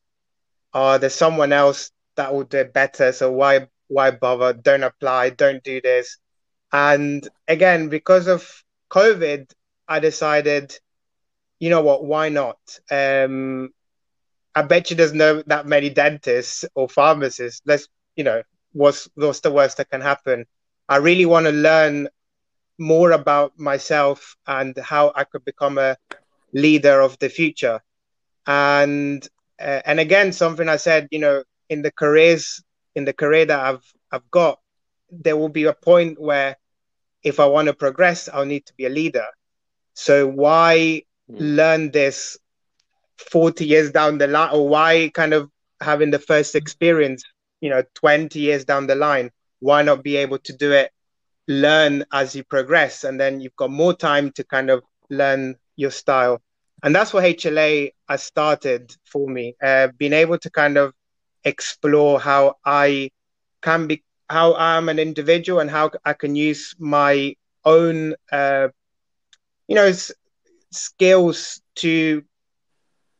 oh, 0.74 0.98
there's 0.98 1.14
someone 1.14 1.52
else 1.52 1.90
that 2.16 2.32
will 2.34 2.44
do 2.44 2.58
it 2.58 2.72
better. 2.72 3.12
So 3.12 3.32
why 3.32 3.68
why 3.88 4.10
bother? 4.10 4.52
Don't 4.52 4.82
apply. 4.82 5.30
Don't 5.30 5.62
do 5.62 5.80
this. 5.80 6.18
And 6.72 7.26
again, 7.46 7.88
because 7.88 8.26
of 8.26 8.64
COVID, 8.90 9.50
I 9.88 10.00
decided 10.00 10.78
you 11.58 11.70
know 11.70 11.82
what? 11.82 12.04
Why 12.04 12.28
not? 12.28 12.58
Um, 12.90 13.70
I 14.54 14.62
bet 14.62 14.90
you 14.90 14.96
there's 14.96 15.12
no 15.12 15.42
that 15.46 15.66
many 15.66 15.90
dentists 15.90 16.64
or 16.74 16.88
pharmacists. 16.88 17.62
Let's, 17.66 17.88
you 18.16 18.24
know, 18.24 18.42
what's 18.78 19.08
what's 19.14 19.40
the 19.40 19.52
worst 19.52 19.78
that 19.78 19.90
can 19.90 20.02
happen? 20.02 20.46
I 20.88 20.96
really 20.98 21.26
want 21.26 21.46
to 21.46 21.52
learn 21.52 22.08
more 22.78 23.12
about 23.12 23.58
myself 23.58 24.36
and 24.46 24.76
how 24.78 25.12
I 25.14 25.24
could 25.24 25.44
become 25.44 25.78
a 25.78 25.96
leader 26.52 27.00
of 27.00 27.18
the 27.18 27.28
future. 27.28 27.80
And 28.46 29.26
uh, 29.60 29.80
and 29.84 30.00
again, 30.00 30.32
something 30.32 30.68
I 30.68 30.76
said, 30.76 31.08
you 31.10 31.18
know, 31.20 31.44
in 31.68 31.82
the 31.82 31.92
careers 31.92 32.62
in 32.94 33.04
the 33.04 33.12
career 33.12 33.44
that 33.46 33.60
I've 33.60 33.86
I've 34.12 34.30
got, 34.30 34.58
there 35.10 35.36
will 35.36 35.48
be 35.48 35.64
a 35.64 35.74
point 35.74 36.20
where 36.20 36.56
if 37.22 37.40
I 37.40 37.46
want 37.46 37.66
to 37.68 37.74
progress, 37.74 38.28
I'll 38.32 38.44
need 38.46 38.66
to 38.66 38.74
be 38.76 38.86
a 38.86 38.90
leader. 38.90 39.26
So 39.94 40.26
why 40.26 41.02
Mm. 41.30 41.56
learn 41.56 41.90
this 41.92 42.38
40 43.18 43.66
years 43.66 43.90
down 43.92 44.18
the 44.18 44.26
line 44.28 44.50
or 44.52 44.68
why 44.68 45.10
kind 45.14 45.34
of 45.34 45.50
having 45.80 46.10
the 46.10 46.18
first 46.18 46.54
experience 46.54 47.22
you 47.60 47.70
know 47.70 47.82
20 47.94 48.38
years 48.38 48.64
down 48.64 48.86
the 48.86 48.94
line 48.94 49.30
why 49.60 49.82
not 49.82 50.02
be 50.02 50.16
able 50.16 50.38
to 50.38 50.52
do 50.52 50.72
it 50.72 50.90
learn 51.46 52.04
as 52.12 52.34
you 52.34 52.44
progress 52.44 53.04
and 53.04 53.20
then 53.20 53.40
you've 53.40 53.56
got 53.56 53.70
more 53.70 53.94
time 53.94 54.30
to 54.32 54.44
kind 54.44 54.70
of 54.70 54.82
learn 55.10 55.56
your 55.76 55.90
style 55.90 56.40
and 56.82 56.94
that's 56.94 57.12
what 57.12 57.24
hla 57.24 57.92
has 58.08 58.22
started 58.22 58.94
for 59.04 59.28
me 59.28 59.54
uh, 59.62 59.88
being 59.98 60.12
able 60.12 60.38
to 60.38 60.50
kind 60.50 60.76
of 60.76 60.92
explore 61.44 62.20
how 62.20 62.54
i 62.64 63.10
can 63.62 63.86
be 63.86 64.02
how 64.28 64.54
i'm 64.54 64.88
an 64.88 64.98
individual 64.98 65.60
and 65.60 65.70
how 65.70 65.90
i 66.04 66.12
can 66.12 66.36
use 66.36 66.74
my 66.78 67.34
own 67.64 68.14
uh, 68.30 68.68
you 69.66 69.74
know 69.74 69.90
skills 70.70 71.60
to, 71.76 72.24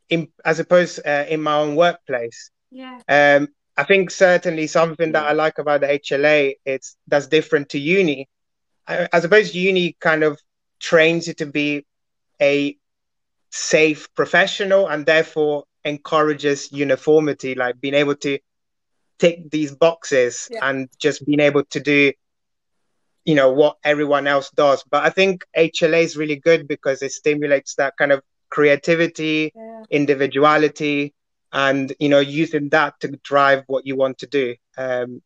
in, 0.09 0.29
as 0.45 0.59
opposed 0.59 0.99
uh, 1.05 1.25
in 1.29 1.41
my 1.41 1.57
own 1.57 1.75
workplace. 1.75 2.51
Yeah. 2.71 2.99
Um, 3.07 3.49
I 3.79 3.83
think 3.85 4.11
certainly 4.11 4.67
something 4.67 5.13
that 5.13 5.25
I 5.25 5.31
mm. 5.31 5.37
like 5.37 5.57
about 5.57 5.79
the 5.81 5.87
HLA 5.87 6.55
it's 6.65 6.97
that's 7.07 7.27
different 7.27 7.69
to 7.69 7.79
uni. 7.79 8.27
I, 8.85 9.07
I 9.13 9.21
suppose 9.21 9.55
uni 9.55 9.95
kind 10.01 10.23
of 10.25 10.37
trains 10.81 11.27
you 11.27 11.33
to 11.35 11.45
be 11.45 11.85
a 12.41 12.77
safe 13.51 14.13
professional 14.15 14.87
and 14.87 15.05
therefore 15.05 15.63
encourages 15.85 16.73
uniformity, 16.73 17.55
like 17.55 17.79
being 17.79 17.93
able 17.93 18.15
to 18.15 18.39
tick 19.17 19.49
these 19.49 19.73
boxes 19.73 20.49
yeah. 20.51 20.59
and 20.69 20.89
just 20.99 21.25
being 21.25 21.39
able 21.39 21.63
to 21.65 21.79
do 21.79 22.11
you 23.25 23.35
know 23.35 23.51
what 23.51 23.77
everyone 23.83 24.27
else 24.27 24.49
does 24.51 24.81
but 24.89 25.03
i 25.03 25.09
think 25.09 25.43
hla 25.55 26.01
is 26.01 26.15
really 26.15 26.37
good 26.37 26.69
because 26.69 27.01
it 27.01 27.11
stimulates 27.11 27.75
that 27.75 27.93
kind 27.97 28.13
of 28.13 28.21
creativity 28.49 29.51
yeah. 29.53 29.83
individuality 29.91 31.13
and 31.51 31.93
you 31.99 32.09
know 32.09 32.19
using 32.19 32.69
that 32.69 32.99
to 32.99 33.07
drive 33.23 33.63
what 33.67 33.85
you 33.85 33.95
want 33.95 34.17
to 34.19 34.27
do 34.27 34.55
um, 34.77 35.21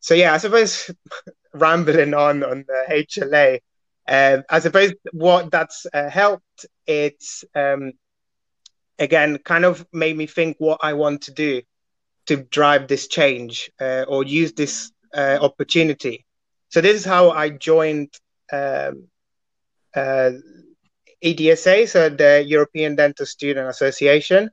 so 0.00 0.14
yeah 0.14 0.32
i 0.32 0.38
suppose 0.38 0.90
rambling 1.54 2.14
on 2.14 2.42
on 2.44 2.64
the 2.66 3.06
hla 3.08 3.60
uh, 4.08 4.42
i 4.48 4.58
suppose 4.60 4.92
what 5.12 5.50
that's 5.50 5.86
uh, 5.92 6.08
helped 6.08 6.66
it's 6.86 7.44
um, 7.54 7.92
again 8.98 9.38
kind 9.38 9.64
of 9.64 9.86
made 9.92 10.16
me 10.16 10.26
think 10.26 10.56
what 10.58 10.80
i 10.82 10.92
want 10.92 11.22
to 11.22 11.32
do 11.32 11.62
to 12.26 12.36
drive 12.36 12.88
this 12.88 13.06
change 13.06 13.70
uh, 13.80 14.04
or 14.08 14.24
use 14.24 14.52
this 14.52 14.92
uh, 15.14 15.38
opportunity 15.40 16.26
so 16.68 16.80
this 16.80 16.96
is 16.96 17.04
how 17.04 17.30
I 17.30 17.50
joined 17.50 18.12
um, 18.52 19.08
uh, 19.94 20.32
EDSA, 21.24 21.88
so 21.88 22.08
the 22.08 22.44
European 22.46 22.96
Dental 22.96 23.26
Student 23.26 23.68
Association. 23.68 24.50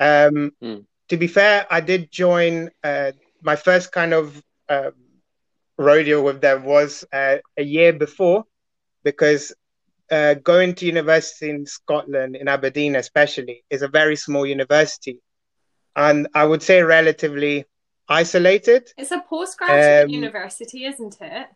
Um, 0.00 0.52
mm. 0.62 0.84
To 1.08 1.16
be 1.16 1.26
fair, 1.26 1.66
I 1.70 1.80
did 1.80 2.10
join. 2.10 2.70
Uh, 2.82 3.12
my 3.42 3.56
first 3.56 3.92
kind 3.92 4.12
of 4.12 4.42
uh, 4.68 4.90
rodeo 5.76 6.22
with 6.22 6.40
them 6.40 6.64
was 6.64 7.04
uh, 7.12 7.38
a 7.56 7.62
year 7.62 7.92
before, 7.92 8.44
because 9.04 9.54
uh, 10.10 10.34
going 10.34 10.74
to 10.74 10.86
university 10.86 11.50
in 11.50 11.66
Scotland, 11.66 12.36
in 12.36 12.48
Aberdeen 12.48 12.96
especially, 12.96 13.64
is 13.70 13.82
a 13.82 13.88
very 13.88 14.16
small 14.16 14.46
university, 14.46 15.20
and 15.96 16.28
I 16.34 16.44
would 16.44 16.62
say 16.62 16.82
relatively 16.82 17.64
isolated. 18.08 18.90
It's 18.96 19.10
a 19.10 19.22
postgraduate 19.28 20.04
um, 20.04 20.10
university, 20.10 20.84
isn't 20.84 21.18
it? 21.20 21.48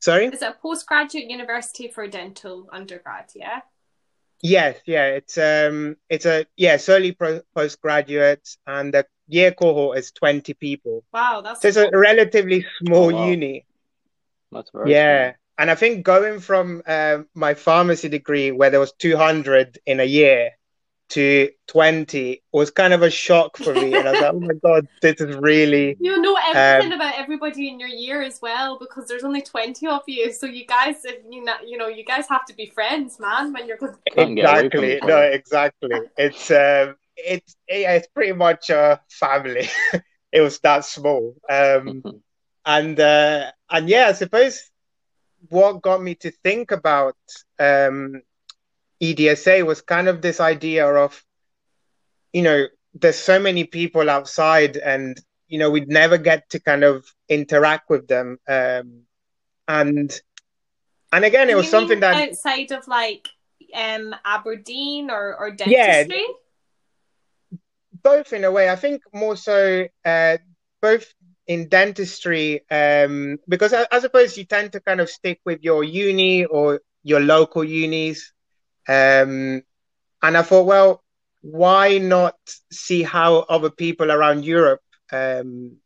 Sorry? 0.00 0.26
Is 0.26 0.42
it 0.42 0.48
a 0.48 0.56
postgraduate 0.60 1.28
university 1.28 1.88
for 1.88 2.06
dental 2.06 2.68
undergrad, 2.72 3.30
yeah? 3.34 3.60
Yes, 4.42 4.78
yeah, 4.86 5.06
it's 5.06 5.36
um 5.38 5.96
it's 6.08 6.26
a 6.26 6.46
yeah, 6.56 6.76
solely 6.78 7.12
pro- 7.12 7.42
postgraduate 7.54 8.48
and 8.66 8.94
the 8.94 9.06
year 9.28 9.52
cohort 9.52 9.98
is 9.98 10.12
20 10.12 10.54
people. 10.54 11.04
Wow, 11.12 11.42
that's 11.42 11.60
so 11.62 11.68
it's 11.68 11.76
a 11.76 11.90
relatively 11.92 12.64
small 12.78 13.12
oh, 13.12 13.14
wow. 13.14 13.28
uni. 13.28 13.66
That's 14.52 14.70
very 14.70 14.92
Yeah. 14.92 15.30
Small. 15.30 15.36
And 15.58 15.70
I 15.70 15.74
think 15.74 16.04
going 16.06 16.40
from 16.40 16.82
uh, 16.86 17.18
my 17.34 17.52
pharmacy 17.52 18.08
degree 18.08 18.50
where 18.50 18.70
there 18.70 18.80
was 18.80 18.92
200 18.92 19.78
in 19.84 20.00
a 20.00 20.04
year 20.04 20.52
to 21.10 21.50
20 21.66 22.42
was 22.52 22.70
kind 22.70 22.92
of 22.92 23.02
a 23.02 23.10
shock 23.10 23.56
for 23.56 23.74
me. 23.74 23.94
And 23.94 24.08
I 24.08 24.12
was 24.12 24.20
like, 24.20 24.34
oh 24.34 24.40
my 24.40 24.54
God, 24.62 24.88
this 25.02 25.20
is 25.20 25.36
really. 25.36 25.96
You 26.00 26.20
know 26.20 26.36
everything 26.52 26.92
um, 26.92 27.00
about 27.00 27.14
everybody 27.18 27.68
in 27.68 27.78
your 27.78 27.88
year 27.88 28.22
as 28.22 28.40
well 28.40 28.78
because 28.78 29.06
there's 29.06 29.24
only 29.24 29.42
20 29.42 29.86
of 29.86 30.02
you. 30.06 30.32
So 30.32 30.46
you 30.46 30.66
guys, 30.66 31.04
if 31.04 31.18
you, 31.28 31.44
not, 31.44 31.68
you 31.68 31.78
know, 31.78 31.88
you 31.88 32.04
guys 32.04 32.28
have 32.28 32.44
to 32.46 32.54
be 32.54 32.66
friends, 32.66 33.18
man, 33.20 33.52
when 33.52 33.66
you're 33.66 33.76
going 33.76 33.94
Exactly. 34.16 35.00
No, 35.02 35.18
exactly. 35.18 36.00
It's, 36.16 36.50
um, 36.50 36.96
it's, 37.16 37.56
it's 37.66 38.08
pretty 38.08 38.32
much 38.32 38.70
a 38.70 39.00
family. 39.10 39.68
it 40.32 40.40
was 40.40 40.58
that 40.60 40.84
small. 40.84 41.34
Um, 41.48 42.02
and, 42.64 42.98
uh, 42.98 43.50
and 43.68 43.88
yeah, 43.88 44.08
I 44.08 44.12
suppose 44.12 44.70
what 45.48 45.82
got 45.82 46.02
me 46.02 46.14
to 46.16 46.30
think 46.30 46.70
about 46.70 47.16
um, 47.58 48.22
EDSA 49.02 49.64
was 49.64 49.80
kind 49.80 50.08
of 50.08 50.22
this 50.22 50.40
idea 50.40 50.86
of, 50.86 51.24
you 52.32 52.42
know, 52.42 52.66
there's 52.94 53.18
so 53.18 53.38
many 53.38 53.64
people 53.64 54.10
outside 54.10 54.76
and, 54.76 55.20
you 55.48 55.58
know, 55.58 55.70
we'd 55.70 55.88
never 55.88 56.18
get 56.18 56.48
to 56.50 56.60
kind 56.60 56.84
of 56.84 57.06
interact 57.28 57.88
with 57.88 58.08
them. 58.08 58.38
Um, 58.48 59.02
and, 59.66 60.20
and 61.12 61.24
again, 61.24 61.50
it 61.50 61.56
was 61.56 61.70
something 61.70 62.00
that 62.00 62.30
outside 62.30 62.72
of 62.72 62.86
like 62.88 63.28
um 63.74 64.14
Aberdeen 64.24 65.10
or, 65.10 65.36
or 65.36 65.50
dentistry. 65.50 66.16
Yeah, 66.16 67.58
both 68.02 68.32
in 68.32 68.44
a 68.44 68.50
way. 68.50 68.70
I 68.70 68.76
think 68.76 69.02
more 69.12 69.36
so 69.36 69.86
uh, 70.04 70.38
both 70.80 71.12
in 71.46 71.68
dentistry 71.68 72.62
um, 72.70 73.38
because 73.48 73.72
I, 73.72 73.86
I, 73.90 73.98
suppose 74.00 74.36
you 74.38 74.44
tend 74.44 74.72
to 74.72 74.80
kind 74.80 75.00
of 75.00 75.10
stick 75.10 75.40
with 75.44 75.62
your 75.62 75.82
uni 75.82 76.44
or 76.44 76.80
your 77.02 77.20
local 77.20 77.64
unis. 77.64 78.32
Um, 78.90 79.62
and 80.20 80.36
I 80.36 80.42
thought, 80.42 80.66
well, 80.66 81.04
why 81.42 81.98
not 81.98 82.36
see 82.72 83.04
how 83.04 83.36
other 83.48 83.70
people 83.70 84.10
around 84.10 84.44
Europe, 84.44 84.82
um, 85.12 85.76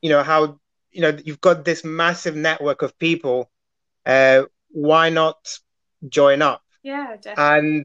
you 0.00 0.08
know, 0.10 0.22
how 0.22 0.60
you 0.92 1.00
know 1.00 1.18
you've 1.24 1.40
got 1.40 1.64
this 1.64 1.84
massive 1.84 2.36
network 2.36 2.82
of 2.82 2.96
people. 2.98 3.50
Uh, 4.06 4.44
why 4.70 5.10
not 5.10 5.36
join 6.08 6.42
up? 6.42 6.62
Yeah, 6.84 7.16
definitely. 7.20 7.58
And 7.58 7.84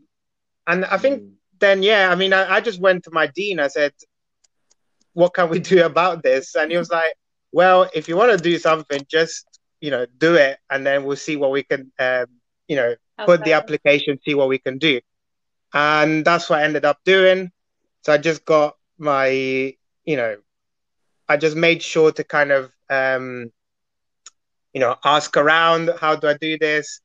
and 0.67 0.85
I 0.85 0.97
think 0.97 1.23
mm. 1.23 1.31
then 1.59 1.81
yeah, 1.81 2.11
I 2.11 2.15
mean, 2.15 2.31
I, 2.31 2.57
I 2.57 2.61
just 2.61 2.79
went 2.79 3.05
to 3.05 3.11
my 3.11 3.25
dean. 3.25 3.59
I 3.59 3.69
said, 3.69 3.93
"What 5.13 5.33
can 5.33 5.49
we 5.49 5.59
do 5.59 5.83
about 5.83 6.21
this?" 6.21 6.55
And 6.55 6.69
he 6.71 6.77
was 6.77 6.91
like, 6.91 7.13
"Well, 7.51 7.89
if 7.95 8.07
you 8.07 8.15
want 8.15 8.37
to 8.37 8.37
do 8.37 8.59
something, 8.59 9.01
just 9.09 9.47
you 9.81 9.89
know, 9.89 10.05
do 10.17 10.35
it, 10.35 10.59
and 10.69 10.85
then 10.85 11.05
we'll 11.05 11.17
see 11.17 11.37
what 11.37 11.51
we 11.51 11.63
can, 11.63 11.91
um, 11.99 12.25
you 12.67 12.75
know, 12.75 12.95
okay. 13.19 13.25
put 13.25 13.43
the 13.43 13.53
application, 13.53 14.19
see 14.25 14.33
what 14.33 14.47
we 14.49 14.57
can 14.57 14.77
do." 14.77 15.01
And 15.73 16.25
that's 16.25 16.49
what 16.49 16.59
I 16.59 16.63
ended 16.63 16.85
up 16.85 16.99
doing. 17.05 17.51
So 18.01 18.13
I 18.13 18.17
just 18.17 18.45
got 18.45 18.75
my, 18.97 19.27
you 19.29 20.15
know, 20.15 20.37
I 21.27 21.37
just 21.37 21.55
made 21.55 21.83
sure 21.83 22.11
to 22.11 22.23
kind 22.23 22.51
of, 22.51 22.71
um, 22.89 23.51
you 24.73 24.79
know, 24.79 24.95
ask 25.03 25.35
around, 25.37 25.91
how 25.99 26.15
do 26.15 26.27
I 26.27 26.35
do 26.35 26.57
this? 26.57 27.01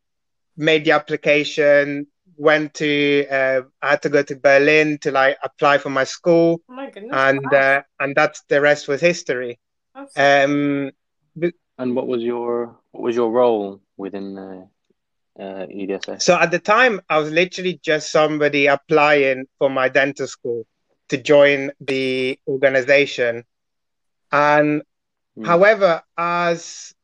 Made 0.56 0.84
the 0.84 0.92
application, 0.92 2.06
went 2.36 2.74
to, 2.74 3.26
uh, 3.28 3.62
I 3.82 3.90
had 3.90 4.02
to 4.02 4.08
go 4.08 4.22
to 4.22 4.36
Berlin 4.36 4.98
to 5.02 5.10
like 5.10 5.36
apply 5.42 5.78
for 5.78 5.90
my 5.90 6.04
school. 6.04 6.62
Oh 6.70 6.74
my 6.74 6.90
goodness. 6.90 7.12
And, 7.12 7.40
wow. 7.50 7.58
uh, 7.58 7.82
and 8.00 8.14
that's 8.14 8.42
the 8.48 8.60
rest 8.60 8.88
was 8.88 9.00
history. 9.00 9.58
Um, 10.16 10.90
and 11.76 11.94
what 11.94 12.06
was 12.06 12.22
your, 12.22 12.76
what 12.92 13.02
was 13.02 13.16
your 13.16 13.30
role 13.30 13.80
within 13.96 14.34
the, 14.36 14.68
uh, 15.38 15.66
EDSA? 15.66 16.20
So 16.22 16.34
at 16.34 16.50
the 16.50 16.58
time, 16.58 17.00
I 17.08 17.18
was 17.18 17.30
literally 17.30 17.80
just 17.82 18.10
somebody 18.10 18.66
applying 18.66 19.46
for 19.58 19.70
my 19.70 19.88
dental 19.88 20.26
school 20.26 20.66
to 21.08 21.16
join 21.16 21.72
the 21.80 22.38
organization. 22.46 23.44
And 24.32 24.82
mm. 25.36 25.46
however, 25.46 26.02
as 26.16 26.94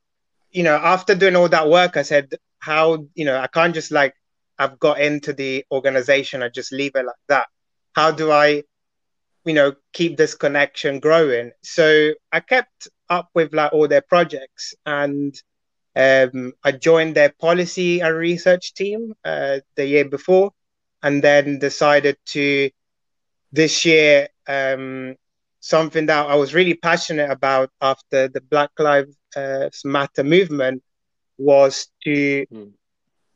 you 0.51 0.63
know, 0.63 0.77
after 0.77 1.15
doing 1.15 1.37
all 1.37 1.49
that 1.49 1.69
work, 1.69 1.97
I 1.97 2.03
said, 2.03 2.35
how, 2.59 3.07
you 3.15 3.25
know, 3.25 3.39
I 3.39 3.47
can't 3.47 3.75
just 3.75 3.91
like, 3.91 4.15
I've 4.59 4.79
got 4.79 5.01
into 5.01 5.33
the 5.33 5.65
organization, 5.71 6.43
I 6.43 6.49
just 6.49 6.73
leave 6.73 6.93
it 6.95 7.07
like 7.07 7.15
that. 7.29 7.47
How 7.95 8.11
do 8.11 8.31
I, 8.31 8.65
you 9.45 9.55
know, 9.55 9.75
keep 9.93 10.17
this 10.17 10.35
connection 10.35 11.01
growing? 11.01 11.53
So 11.63 12.13
I 12.31 12.41
kept 12.41 12.89
up 13.09 13.31
with 13.35 13.55
like 13.55 13.73
all 13.73 13.89
their 13.89 14.03
projects 14.03 14.75
and 14.85 15.35
um, 15.97 16.53
I 16.63 16.73
joined 16.73 17.17
their 17.17 17.33
policy 17.41 18.01
and 18.01 18.15
research 18.17 18.75
team 18.75 19.15
uh, 19.25 19.61
the 19.75 19.87
year 19.87 20.05
before, 20.05 20.53
and 21.03 21.23
then 21.23 21.59
decided 21.59 22.17
to 22.27 22.71
this 23.53 23.85
year 23.85 24.29
um, 24.47 25.17
something 25.61 26.07
that 26.07 26.27
I 26.27 26.35
was 26.37 26.55
really 26.55 26.75
passionate 26.75 27.31
about 27.31 27.71
after 27.81 28.29
the 28.29 28.41
Black 28.41 28.71
Lives 28.79 29.17
Matter 29.85 30.25
movement 30.25 30.83
was 31.39 31.89
to 32.05 32.47
mm. 32.53 32.73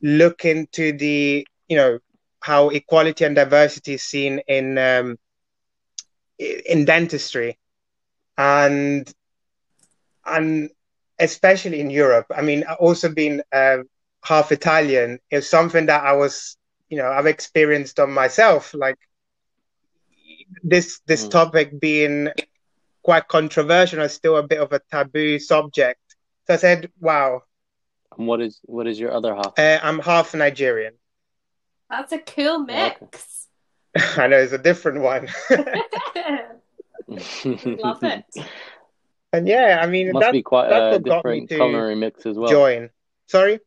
look 0.01 0.45
into 0.45 0.97
the 0.97 1.47
you 1.67 1.77
know 1.77 1.99
how 2.39 2.69
equality 2.69 3.25
and 3.25 3.35
diversity 3.35 3.95
is 3.95 4.03
seen 4.03 4.39
in 4.47 4.77
um, 4.77 5.17
in 6.37 6.85
dentistry 6.85 7.57
and 8.37 9.11
and 10.25 10.69
especially 11.19 11.79
in 11.79 11.89
Europe. 11.89 12.27
I 12.35 12.41
mean, 12.41 12.63
also 12.79 13.09
being 13.09 13.41
uh, 13.51 13.77
half 14.23 14.51
Italian 14.51 15.19
is 15.31 15.49
something 15.49 15.85
that 15.87 16.03
I 16.03 16.13
was, 16.13 16.57
you 16.89 16.97
know, 16.97 17.07
I've 17.07 17.25
experienced 17.25 17.99
on 17.99 18.11
myself. 18.11 18.73
Like 18.73 18.97
this 20.63 20.99
this 21.05 21.25
mm. 21.25 21.31
topic 21.31 21.79
being 21.79 22.29
quite 23.03 23.27
controversial 23.27 24.01
and 24.01 24.11
still 24.11 24.37
a 24.37 24.43
bit 24.43 24.59
of 24.59 24.73
a 24.73 24.81
taboo 24.91 25.39
subject. 25.39 25.99
So 26.47 26.53
I 26.55 26.57
said, 26.57 26.91
"Wow." 26.99 27.43
And 28.17 28.27
what 28.27 28.41
is 28.41 28.59
what 28.63 28.87
is 28.87 28.99
your 28.99 29.11
other 29.11 29.35
half? 29.35 29.53
Uh, 29.57 29.79
I'm 29.81 29.99
half 29.99 30.33
Nigerian. 30.33 30.93
That's 31.89 32.11
a 32.11 32.19
cool 32.19 32.59
mix. 32.59 33.47
Okay. 33.95 34.21
I 34.23 34.27
know 34.27 34.37
it's 34.37 34.51
a 34.51 34.57
different 34.57 35.01
one. 35.01 35.27
Love 37.07 38.03
it. 38.03 38.25
And 39.35 39.47
yeah, 39.47 39.79
I 39.81 39.87
mean, 39.87 40.11
must 40.11 40.25
that, 40.25 40.31
be 40.31 40.41
quite 40.41 40.69
a 40.69 40.99
different 40.99 41.49
culinary 41.49 41.95
mix 41.95 42.25
as 42.25 42.37
well. 42.37 42.49
Join. 42.49 42.89
Sorry. 43.27 43.59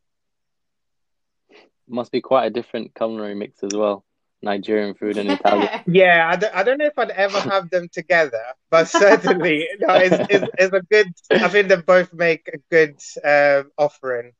Must 1.87 2.11
be 2.11 2.21
quite 2.21 2.45
a 2.45 2.49
different 2.49 2.95
culinary 2.95 3.35
mix 3.35 3.63
as 3.63 3.73
well. 3.73 4.03
Nigerian 4.41 4.93
food 4.93 5.17
and 5.17 5.31
Italian. 5.31 5.81
Yeah, 5.87 6.29
I 6.31 6.35
don't, 6.37 6.55
I 6.55 6.63
don't 6.63 6.77
know 6.77 6.85
if 6.85 6.97
I'd 6.97 7.11
ever 7.11 7.39
have 7.39 7.69
them 7.69 7.89
together, 7.91 8.43
but 8.69 8.87
certainly 8.87 9.67
no, 9.79 9.95
it's, 9.95 10.15
it's, 10.29 10.51
it's, 10.57 10.73
a 10.73 10.81
good. 10.81 11.13
I 11.31 11.49
think 11.49 11.67
they 11.67 11.75
both 11.75 12.13
make 12.13 12.49
a 12.53 12.57
good 12.71 12.99
uh, 13.23 13.63
offering. 13.77 14.33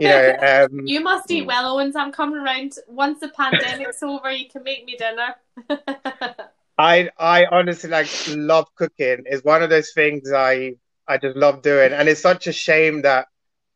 You 0.00 0.08
know, 0.08 0.66
um, 0.72 0.86
you 0.86 1.00
must 1.00 1.30
eat 1.30 1.46
well, 1.46 1.74
Owens. 1.74 1.96
I'm 1.96 2.12
coming 2.12 2.38
around 2.38 2.74
once 2.88 3.20
the 3.20 3.28
pandemic's 3.28 4.02
over. 4.02 4.30
You 4.30 4.48
can 4.48 4.62
make 4.62 4.84
me 4.84 4.96
dinner. 4.96 5.34
I 6.82 7.10
I 7.16 7.46
honestly 7.46 7.90
like 7.90 8.08
love 8.28 8.66
cooking. 8.74 9.22
It's 9.26 9.44
one 9.44 9.62
of 9.62 9.70
those 9.70 9.92
things 9.92 10.32
I 10.32 10.74
I 11.06 11.16
just 11.16 11.36
love 11.36 11.62
doing, 11.62 11.92
and 11.92 12.08
it's 12.08 12.20
such 12.20 12.48
a 12.48 12.52
shame 12.52 13.02
that 13.02 13.28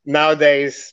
nowadays 0.05 0.93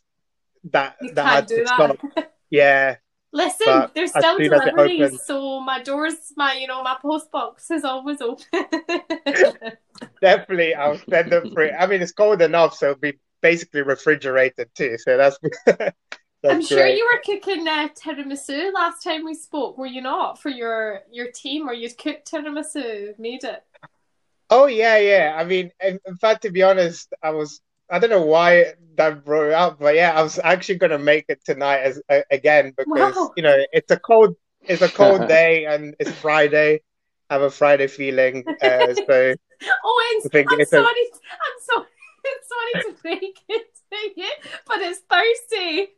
that 0.72 0.96
you 1.02 1.12
that 1.14 1.26
had 1.26 1.48
to 1.48 1.66
stop. 1.66 1.98
Yeah. 2.52 2.98
Listen, 3.36 3.88
there's 3.96 4.12
still 4.12 4.38
deliveries, 4.38 5.26
so 5.26 5.60
my 5.60 5.82
doors, 5.82 6.14
my 6.38 6.54
you 6.54 6.68
know, 6.68 6.84
my 6.84 6.98
post 7.02 7.32
box 7.32 7.72
is 7.72 7.84
always 7.84 8.22
open. 8.22 8.46
Definitely, 10.22 10.76
I'll 10.76 11.00
send 11.10 11.32
them 11.32 11.52
free. 11.52 11.72
I 11.72 11.88
mean, 11.88 12.04
it's 12.04 12.12
cold 12.12 12.44
enough, 12.44 12.76
so 12.76 12.92
it'll 12.92 13.00
be 13.00 13.18
basically 13.42 13.82
refrigerated 13.82 14.70
too. 14.76 15.00
So 15.00 15.18
that's 15.18 15.40
I'm 16.50 16.62
sure 16.62 16.80
great. 16.80 16.98
you 16.98 17.10
were 17.12 17.22
cooking 17.24 17.68
uh, 17.68 17.88
tiramisu 17.90 18.74
last 18.74 19.04
time 19.04 19.24
we 19.24 19.34
spoke. 19.34 19.78
Were 19.78 19.86
you 19.86 20.02
not 20.02 20.42
for 20.42 20.50
your 20.50 21.02
your 21.12 21.32
team, 21.32 21.70
or 21.70 21.74
you'd 21.74 21.98
cooked 21.98 22.30
tiramisu, 22.30 23.18
made 23.18 23.44
it? 23.44 23.64
Oh 24.50 24.66
yeah, 24.66 24.98
yeah. 24.98 25.36
I 25.38 25.46
mean, 25.46 25.72
in, 25.82 26.00
in 26.06 26.18
fact, 26.18 26.42
to 26.42 26.52
be 26.52 26.64
honest, 26.64 27.14
I 27.24 27.30
was 27.30 27.62
I 27.90 28.00
don't 28.00 28.10
know 28.10 28.26
why 28.26 28.74
that 28.96 29.24
brought 29.24 29.48
it 29.48 29.54
up, 29.54 29.80
but 29.80 29.96
yeah, 29.96 30.12
I 30.12 30.22
was 30.22 30.40
actually 30.44 30.80
gonna 30.80 31.00
make 31.00 31.26
it 31.30 31.44
tonight 31.46 31.80
as 31.80 32.02
uh, 32.10 32.22
again 32.30 32.74
because 32.78 33.16
wow. 33.16 33.32
you 33.38 33.44
know 33.44 33.56
it's 33.72 33.92
a 33.92 33.98
cold 33.98 34.36
it's 34.64 34.82
a 34.82 34.90
cold 34.90 35.28
day 35.28 35.66
and 35.66 35.96
it's 36.00 36.12
Friday. 36.12 36.82
I 37.30 37.36
have 37.36 37.44
a 37.44 37.50
Friday 37.50 37.88
feeling, 37.88 38.44
uh, 38.62 38.94
so. 39.08 39.34
oh, 39.86 40.20
I'm, 40.24 40.46
I'm 40.50 40.66
sorry. 40.66 40.84
A... 40.84 40.84
I'm 40.84 41.60
sorry. 41.62 41.88
I'm 42.26 42.82
sorry 42.84 42.94
to 42.94 43.02
break 43.02 43.40
it 43.48 43.74
it, 43.94 44.40
but 44.68 44.80
it's 44.80 45.00
Thursday. 45.10 45.90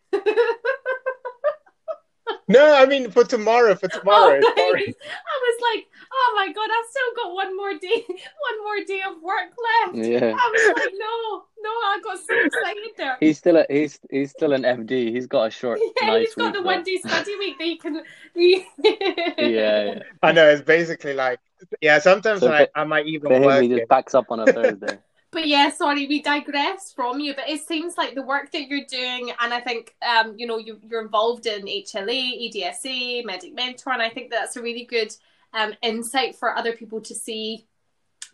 No, 2.47 2.75
I 2.75 2.85
mean 2.85 3.11
for 3.11 3.23
tomorrow. 3.23 3.75
For 3.75 3.87
tomorrow. 3.87 4.39
Oh, 4.43 4.73
I 4.77 4.81
was 4.81 5.75
like, 5.75 5.87
oh 6.11 6.33
my 6.35 6.51
god, 6.51 6.69
I've 6.71 6.89
still 6.89 7.23
got 7.23 7.33
one 7.33 7.55
more 7.55 7.73
day, 7.73 8.05
one 8.07 8.63
more 8.63 8.85
day 8.85 9.01
of 9.07 9.21
work 9.21 9.51
left. 9.67 9.95
Yeah. 10.07 10.33
I 10.37 10.51
was 10.51 10.73
like, 10.75 10.93
no, 10.93 11.43
no, 11.61 11.69
I 11.69 11.99
got 12.03 12.17
so 12.19 12.35
excited 12.45 12.91
there. 12.97 13.17
He's 13.19 13.37
still 13.37 13.57
a 13.57 13.65
he's 13.69 13.99
he's 14.09 14.31
still 14.31 14.53
an 14.53 14.63
FD. 14.63 15.13
He's 15.13 15.27
got 15.27 15.47
a 15.47 15.51
short. 15.51 15.79
Yeah, 16.01 16.07
nice 16.07 16.27
he's 16.27 16.35
got 16.35 16.53
the 16.53 16.61
one 16.61 16.83
day 16.83 16.97
study 16.97 17.35
week 17.37 17.57
that 17.57 17.65
he 17.65 17.77
can. 17.77 18.03
yeah, 18.35 19.45
yeah, 19.45 19.99
I 20.21 20.31
know. 20.31 20.47
It's 20.49 20.61
basically 20.61 21.13
like 21.13 21.39
yeah. 21.81 21.99
Sometimes 21.99 22.41
so 22.41 22.51
I, 22.51 22.67
I 22.75 22.83
might 22.83 23.07
even 23.07 23.29
for 23.29 23.41
work. 23.41 23.63
Him, 23.63 23.71
he 23.71 23.77
just 23.77 23.89
backs 23.89 24.13
up 24.13 24.25
on 24.29 24.39
a 24.39 24.45
Thursday. 24.53 24.99
But 25.35 25.49
yeah, 25.49 25.69
sorry, 25.69 26.07
we 26.07 26.21
digress 26.21 26.93
from 26.93 27.19
you. 27.19 27.35
But 27.35 27.49
it 27.49 27.59
seems 27.59 27.97
like 27.97 28.15
the 28.15 28.21
work 28.21 28.53
that 28.53 28.69
you're 28.69 28.85
doing, 28.85 29.33
and 29.41 29.53
I 29.53 29.59
think 29.59 29.93
um, 30.01 30.33
you 30.37 30.47
know 30.47 30.57
you, 30.57 30.79
are 30.93 31.01
involved 31.01 31.45
in 31.45 31.65
HLA, 31.65 32.53
EDSA, 32.53 33.25
Medic 33.25 33.53
Mentor, 33.53 33.91
and 33.91 34.01
I 34.01 34.09
think 34.09 34.31
that's 34.31 34.55
a 34.55 34.61
really 34.61 34.85
good 34.85 35.13
um, 35.53 35.73
insight 35.81 36.37
for 36.37 36.55
other 36.55 36.71
people 36.71 37.01
to 37.01 37.13
see 37.13 37.65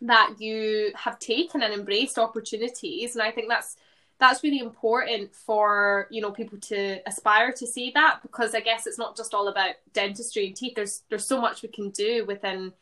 that 0.02 0.36
you 0.38 0.92
have 0.94 1.18
taken 1.18 1.64
and 1.64 1.74
embraced 1.74 2.18
opportunities. 2.18 3.16
And 3.16 3.22
I 3.24 3.32
think 3.32 3.48
that's 3.48 3.76
that's 4.20 4.44
really 4.44 4.60
important 4.60 5.34
for 5.34 6.06
you 6.08 6.20
know 6.20 6.30
people 6.30 6.58
to 6.58 7.00
aspire 7.04 7.50
to 7.50 7.66
see 7.66 7.90
that 7.96 8.20
because 8.22 8.54
I 8.54 8.60
guess 8.60 8.86
it's 8.86 8.98
not 8.98 9.16
just 9.16 9.34
all 9.34 9.48
about 9.48 9.74
dentistry 9.92 10.46
and 10.46 10.54
teeth. 10.54 10.74
There's 10.76 11.02
there's 11.10 11.26
so 11.26 11.40
much 11.40 11.62
we 11.62 11.68
can 11.68 11.90
do 11.90 12.24
within 12.26 12.72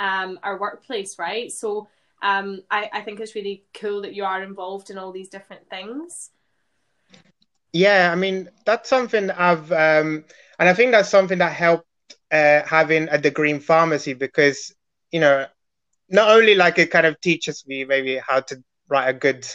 um, 0.00 0.40
our 0.42 0.58
workplace, 0.58 1.16
right? 1.16 1.52
So 1.52 1.86
um, 2.22 2.62
I, 2.70 2.90
I 2.92 3.00
think 3.02 3.20
it's 3.20 3.34
really 3.34 3.64
cool 3.74 4.02
that 4.02 4.14
you 4.14 4.24
are 4.24 4.42
involved 4.42 4.90
in 4.90 4.98
all 4.98 5.12
these 5.12 5.28
different 5.28 5.68
things. 5.70 6.30
Yeah, 7.72 8.10
I 8.12 8.14
mean 8.14 8.48
that's 8.64 8.88
something 8.88 9.30
I've, 9.30 9.70
um, 9.72 10.24
and 10.58 10.68
I 10.68 10.74
think 10.74 10.92
that's 10.92 11.10
something 11.10 11.38
that 11.38 11.52
helped 11.52 11.86
uh, 12.30 12.62
having 12.64 13.08
a 13.10 13.18
degree 13.18 13.50
in 13.50 13.60
pharmacy 13.60 14.14
because 14.14 14.74
you 15.10 15.20
know, 15.20 15.46
not 16.08 16.30
only 16.30 16.54
like 16.54 16.78
it 16.78 16.90
kind 16.90 17.06
of 17.06 17.20
teaches 17.20 17.66
me 17.66 17.84
maybe 17.84 18.16
how 18.16 18.40
to 18.40 18.62
write 18.88 19.08
a 19.08 19.12
good 19.12 19.46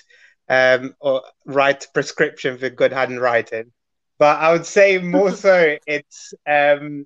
um, 0.50 0.96
or 1.00 1.24
write 1.46 1.88
prescription 1.94 2.58
for 2.58 2.70
good 2.70 2.94
handwriting, 2.94 3.72
but 4.20 4.40
I 4.40 4.52
would 4.52 4.66
say 4.66 4.98
more 5.00 5.32
so 5.32 5.78
it's 5.88 6.34
um, 6.48 7.06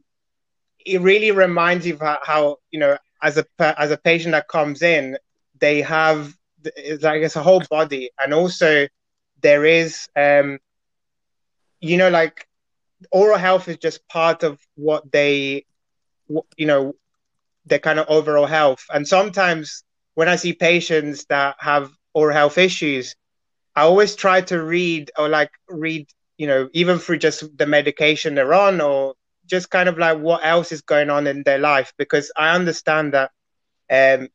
it 0.86 1.02
really 1.02 1.32
reminds 1.32 1.86
you 1.86 1.96
of 1.96 2.02
how, 2.02 2.18
how 2.24 2.58
you 2.72 2.80
know 2.80 2.98
as 3.22 3.38
a 3.38 3.46
as 3.60 3.92
a 3.92 3.98
patient 3.98 4.34
that 4.34 4.48
comes 4.48 4.82
in, 4.82 5.18
they 5.60 5.82
have 5.82 6.34
it's 6.64 7.04
like 7.04 7.22
it's 7.22 7.36
a 7.36 7.44
whole 7.44 7.62
body, 7.70 8.10
and 8.20 8.34
also 8.34 8.88
there 9.42 9.66
is 9.66 10.08
um, 10.16 10.60
you 11.80 11.98
know 11.98 12.10
like 12.10 12.48
oral 13.12 13.38
health 13.38 13.68
is 13.68 13.78
just 13.78 14.08
part 14.08 14.44
of 14.44 14.60
what 14.76 15.10
they 15.12 15.66
you 16.58 16.66
know 16.68 16.94
their 17.66 17.80
kind 17.80 18.00
of 18.00 18.08
overall 18.10 18.46
health, 18.46 18.84
and 18.92 19.08
sometimes 19.08 19.84
when 20.16 20.28
I 20.30 20.36
see 20.36 20.54
patients 20.54 21.26
that 21.30 21.56
have 21.60 21.92
oral 22.14 22.34
health 22.36 22.58
issues, 22.58 23.16
I 23.76 23.84
always 23.84 24.16
try 24.16 24.42
to 24.42 24.62
read 24.62 25.12
or 25.18 25.30
like 25.30 25.52
read 25.70 26.08
you 26.38 26.48
know 26.48 26.70
even 26.74 27.00
through 27.00 27.20
just 27.20 27.58
the 27.58 27.66
medication 27.68 28.36
they're 28.36 28.54
on 28.54 28.82
or 28.82 29.14
just 29.48 29.70
kind 29.70 29.90
of 29.90 29.98
like 29.98 30.20
what 30.20 30.44
else 30.46 30.72
is 30.72 30.82
going 30.82 31.10
on 31.10 31.28
in 31.28 31.44
their 31.44 31.60
life. 31.60 31.94
Because 31.98 32.32
I 32.38 32.56
understand 32.56 33.14
that 33.14 33.32
um, 33.92 34.28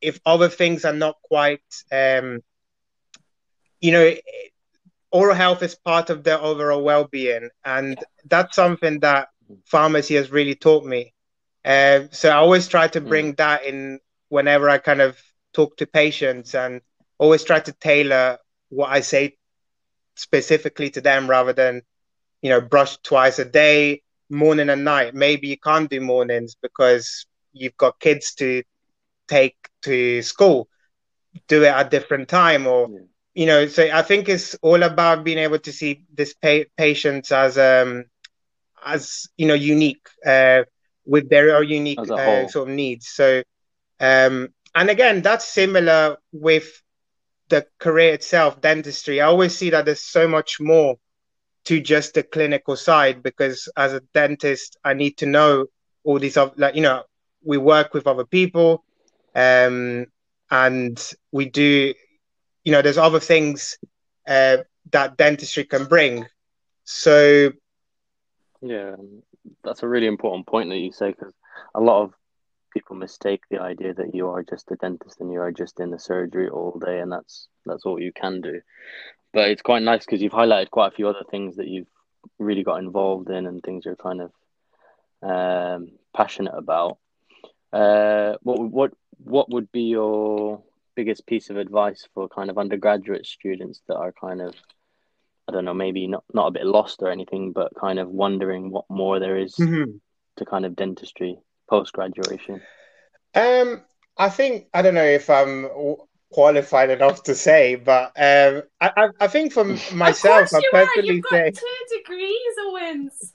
if 0.00 0.20
other 0.24 0.48
things 0.48 0.84
are 0.84 0.92
not 0.94 1.16
quite, 1.22 1.62
um, 1.92 2.40
you 3.80 3.92
know, 3.92 4.14
oral 5.10 5.34
health 5.34 5.62
is 5.62 5.74
part 5.74 6.10
of 6.10 6.22
their 6.22 6.38
overall 6.38 6.82
well-being, 6.82 7.50
and 7.64 7.98
that's 8.26 8.56
something 8.56 9.00
that 9.00 9.28
pharmacy 9.64 10.14
has 10.14 10.30
really 10.30 10.54
taught 10.54 10.84
me. 10.84 11.12
Uh, 11.64 12.02
so 12.10 12.30
I 12.30 12.36
always 12.36 12.68
try 12.68 12.88
to 12.88 13.00
bring 13.00 13.32
mm. 13.32 13.36
that 13.36 13.64
in 13.64 13.98
whenever 14.28 14.70
I 14.70 14.78
kind 14.78 15.00
of 15.00 15.18
talk 15.52 15.76
to 15.78 15.86
patients, 15.86 16.54
and 16.54 16.80
always 17.18 17.44
try 17.44 17.60
to 17.60 17.72
tailor 17.72 18.38
what 18.68 18.90
I 18.90 19.00
say 19.00 19.36
specifically 20.14 20.90
to 20.90 21.00
them 21.00 21.28
rather 21.28 21.52
than, 21.52 21.82
you 22.42 22.50
know, 22.50 22.60
brush 22.60 22.96
twice 22.98 23.38
a 23.38 23.44
day 23.44 24.02
morning 24.30 24.70
and 24.70 24.84
night. 24.84 25.14
Maybe 25.14 25.48
you 25.48 25.58
can't 25.58 25.90
do 25.90 26.00
mornings 26.00 26.56
because 26.62 27.26
you've 27.52 27.76
got 27.76 27.98
kids 27.98 28.34
to 28.36 28.62
take 29.30 29.56
to 29.82 30.22
school. 30.22 30.68
Do 31.46 31.62
it 31.62 31.68
at 31.68 31.90
different 31.90 32.28
time, 32.28 32.66
or 32.66 32.88
yeah. 32.90 32.98
you 33.34 33.46
know. 33.46 33.66
So 33.68 33.88
I 33.92 34.02
think 34.02 34.28
it's 34.28 34.56
all 34.62 34.82
about 34.82 35.24
being 35.24 35.38
able 35.38 35.60
to 35.60 35.72
see 35.72 36.04
this 36.12 36.34
pa- 36.34 36.70
patients 36.76 37.30
as 37.30 37.56
um 37.56 38.04
as 38.84 39.28
you 39.36 39.46
know 39.46 39.54
unique 39.54 40.06
uh, 40.26 40.62
with 41.06 41.30
their 41.30 41.56
own 41.56 41.68
unique 41.68 42.00
uh, 42.00 42.48
sort 42.48 42.68
of 42.68 42.74
needs. 42.74 43.08
So 43.08 43.42
um 44.00 44.48
and 44.74 44.90
again, 44.90 45.22
that's 45.22 45.46
similar 45.46 46.16
with 46.32 46.82
the 47.48 47.66
career 47.78 48.14
itself, 48.14 48.60
dentistry. 48.60 49.20
I 49.20 49.26
always 49.26 49.56
see 49.56 49.70
that 49.70 49.84
there's 49.84 50.04
so 50.04 50.28
much 50.28 50.60
more 50.60 50.96
to 51.64 51.80
just 51.80 52.14
the 52.14 52.22
clinical 52.22 52.76
side 52.76 53.22
because 53.22 53.68
as 53.76 53.92
a 53.92 54.00
dentist, 54.14 54.76
I 54.84 54.94
need 54.94 55.18
to 55.18 55.26
know 55.26 55.66
all 56.04 56.18
these 56.18 56.36
other, 56.36 56.52
like, 56.56 56.74
you 56.74 56.82
know, 56.82 57.02
we 57.44 57.58
work 57.58 57.94
with 57.94 58.06
other 58.06 58.24
people 58.24 58.84
um, 59.34 60.06
and 60.50 61.12
we 61.32 61.46
do, 61.46 61.94
you 62.64 62.72
know, 62.72 62.82
there's 62.82 62.98
other 62.98 63.20
things 63.20 63.78
uh, 64.26 64.58
that 64.90 65.16
dentistry 65.16 65.64
can 65.64 65.84
bring. 65.84 66.26
So, 66.84 67.52
yeah, 68.60 68.96
that's 69.64 69.82
a 69.82 69.88
really 69.88 70.06
important 70.06 70.46
point 70.46 70.70
that 70.70 70.78
you 70.78 70.92
say 70.92 71.10
because 71.10 71.32
a 71.74 71.80
lot 71.80 72.02
of 72.02 72.14
people 72.72 72.96
mistake 72.96 73.42
the 73.50 73.60
idea 73.60 73.94
that 73.94 74.14
you 74.14 74.28
are 74.28 74.42
just 74.42 74.70
a 74.70 74.76
dentist 74.76 75.20
and 75.20 75.32
you 75.32 75.40
are 75.40 75.52
just 75.52 75.80
in 75.80 75.90
the 75.90 75.98
surgery 75.98 76.48
all 76.48 76.78
day 76.84 77.00
and 77.00 77.10
that's 77.10 77.48
that's 77.66 77.84
all 77.84 78.00
you 78.00 78.12
can 78.12 78.40
do 78.40 78.60
but 79.32 79.50
it's 79.50 79.62
quite 79.62 79.82
nice 79.82 80.04
because 80.04 80.22
you've 80.22 80.32
highlighted 80.32 80.70
quite 80.70 80.88
a 80.88 80.94
few 80.94 81.08
other 81.08 81.24
things 81.30 81.56
that 81.56 81.68
you've 81.68 81.86
really 82.38 82.62
got 82.62 82.82
involved 82.82 83.30
in 83.30 83.46
and 83.46 83.62
things 83.62 83.84
you're 83.84 83.96
kind 83.96 84.20
of 84.20 84.32
um, 85.22 85.92
passionate 86.14 86.54
about. 86.56 86.98
Uh, 87.72 88.34
what 88.42 88.60
what 88.60 88.92
what 89.24 89.50
would 89.50 89.70
be 89.72 89.82
your 89.82 90.62
biggest 90.96 91.26
piece 91.26 91.50
of 91.50 91.56
advice 91.56 92.06
for 92.14 92.28
kind 92.28 92.50
of 92.50 92.58
undergraduate 92.58 93.26
students 93.26 93.80
that 93.88 93.96
are 93.96 94.12
kind 94.12 94.40
of 94.40 94.54
I 95.48 95.52
don't 95.52 95.64
know 95.64 95.74
maybe 95.74 96.06
not 96.06 96.24
not 96.32 96.48
a 96.48 96.52
bit 96.52 96.66
lost 96.66 97.02
or 97.02 97.10
anything, 97.10 97.52
but 97.52 97.74
kind 97.78 97.98
of 97.98 98.08
wondering 98.08 98.70
what 98.70 98.84
more 98.88 99.18
there 99.18 99.36
is 99.36 99.56
mm-hmm. 99.56 99.92
to 100.36 100.44
kind 100.44 100.64
of 100.64 100.76
dentistry 100.76 101.38
post 101.68 101.92
graduation? 101.92 102.60
Um, 103.34 103.82
I 104.16 104.28
think 104.28 104.66
I 104.74 104.82
don't 104.82 104.94
know 104.94 105.04
if 105.04 105.30
I'm 105.30 105.68
qualified 106.32 106.90
enough 106.90 107.22
to 107.24 107.34
say, 107.34 107.76
but 107.76 108.12
um, 108.16 108.62
I, 108.80 109.08
I 109.20 109.26
think 109.28 109.52
for 109.52 109.64
myself, 109.92 110.50
I 110.54 110.62
personally 110.70 111.22
say 111.30 111.50
two 111.50 111.96
degrees, 111.98 112.54
Owens. 112.60 113.32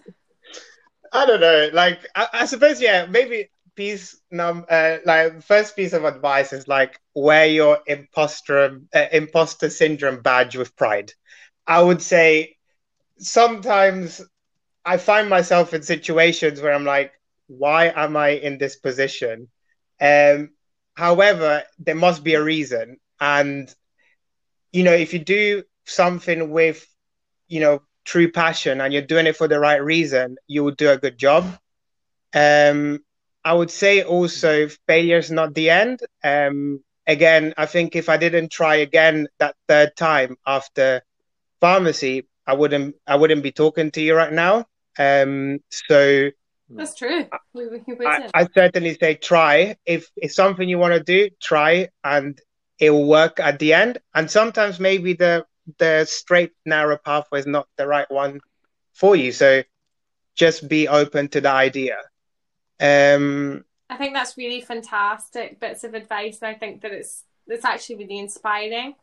I 1.12 1.26
don't 1.26 1.40
know. 1.40 1.70
Like, 1.74 2.06
I, 2.16 2.28
I 2.34 2.46
suppose, 2.46 2.82
yeah, 2.82 3.06
maybe 3.06 3.50
piece 3.76 4.20
num 4.32 4.66
uh, 4.70 4.98
like 5.06 5.42
first 5.44 5.76
piece 5.76 5.94
of 5.94 6.04
advice 6.06 6.54
is 6.54 6.68
like 6.68 7.00
wear 7.16 7.46
your 7.48 7.80
imposter 7.88 8.82
uh, 8.94 9.06
imposter 9.12 9.70
syndrome 9.70 10.22
badge 10.22 10.56
with 10.56 10.76
pride. 10.76 11.12
I 11.68 11.82
would 11.82 12.02
say 12.02 12.58
sometimes 13.18 14.22
I 14.86 14.98
find 14.98 15.30
myself 15.30 15.74
in 15.74 15.82
situations 15.84 16.62
where 16.62 16.74
I'm 16.74 16.86
like, 16.86 17.14
why 17.48 17.92
am 17.96 18.16
I 18.18 18.30
in 18.30 18.58
this 18.58 18.76
position? 18.76 19.50
Um, 20.02 20.52
However, 20.96 21.64
there 21.80 21.96
must 21.96 22.24
be 22.24 22.36
a 22.36 22.44
reason. 22.44 22.98
And, 23.20 23.74
you 24.72 24.84
know, 24.84 24.94
if 24.94 25.14
you 25.14 25.20
do 25.20 25.64
something 25.86 26.52
with, 26.52 26.86
you 27.48 27.60
know, 27.60 27.82
true 28.06 28.32
passion 28.32 28.82
and 28.82 28.94
you're 28.94 29.02
doing 29.02 29.28
it 29.28 29.36
for 29.36 29.48
the 29.48 29.60
right 29.60 29.84
reason, 29.84 30.38
you 30.48 30.64
will 30.64 30.72
do 30.72 30.90
a 30.90 30.98
good 30.98 31.18
job. 31.18 31.46
Um, 32.34 33.04
I 33.46 33.54
would 33.54 33.70
say 33.70 34.02
also 34.02 34.68
failure 34.88 35.20
is 35.20 35.30
not 35.30 35.54
the 35.54 35.70
end. 35.70 36.00
Um, 36.24 36.84
again, 37.06 37.54
I 37.58 37.68
think 37.68 37.96
if 37.96 38.10
I 38.10 38.18
didn't 38.18 38.52
try 38.52 38.78
again 38.78 39.28
that 39.38 39.56
third 39.68 39.96
time 39.96 40.36
after 40.48 41.04
pharmacy, 41.62 42.28
I 42.48 42.54
wouldn't 42.54 42.96
I 43.06 43.16
wouldn't 43.16 43.44
be 43.44 43.52
talking 43.52 43.92
to 43.92 44.02
you 44.02 44.16
right 44.16 44.34
now. 44.34 44.66
Um, 44.98 45.60
so 45.70 46.32
that's 46.70 46.96
true. 46.96 47.28
We, 47.54 47.68
we 47.68 48.06
I, 48.08 48.30
I, 48.34 48.48
certainly 48.56 48.98
say 49.00 49.14
try. 49.14 49.76
If 49.86 50.10
it's 50.18 50.36
something 50.36 50.68
you 50.68 50.80
want 50.80 50.96
to 50.96 51.04
do, 51.04 51.30
try, 51.40 51.90
and 52.04 52.42
it 52.80 52.90
will 52.90 53.08
work 53.08 53.40
at 53.40 53.60
the 53.60 53.74
end. 53.74 54.00
And 54.16 54.30
sometimes 54.30 54.80
maybe 54.80 55.14
the 55.14 55.46
the 55.78 56.06
straight 56.06 56.54
narrow 56.66 56.98
pathway 56.98 57.40
is 57.40 57.48
not 57.48 57.68
the 57.78 57.88
right 57.88 58.10
one 58.10 58.40
for 58.96 59.16
you. 59.16 59.32
So 59.32 59.62
just 60.36 60.68
be 60.68 60.88
open 60.88 61.28
to 61.30 61.42
the 61.42 61.52
idea. 61.52 61.98
Um, 62.80 63.66
I 63.90 63.98
think 63.98 64.14
that's 64.14 64.38
really 64.38 64.62
fantastic 64.62 65.60
bits 65.60 65.84
of 65.84 65.94
advice, 65.94 66.40
and 66.42 66.50
I 66.50 66.58
think 66.58 66.82
that 66.82 66.92
it's 66.92 67.24
it's 67.48 67.66
actually 67.66 67.98
really 67.98 68.18
inspiring 68.18 68.96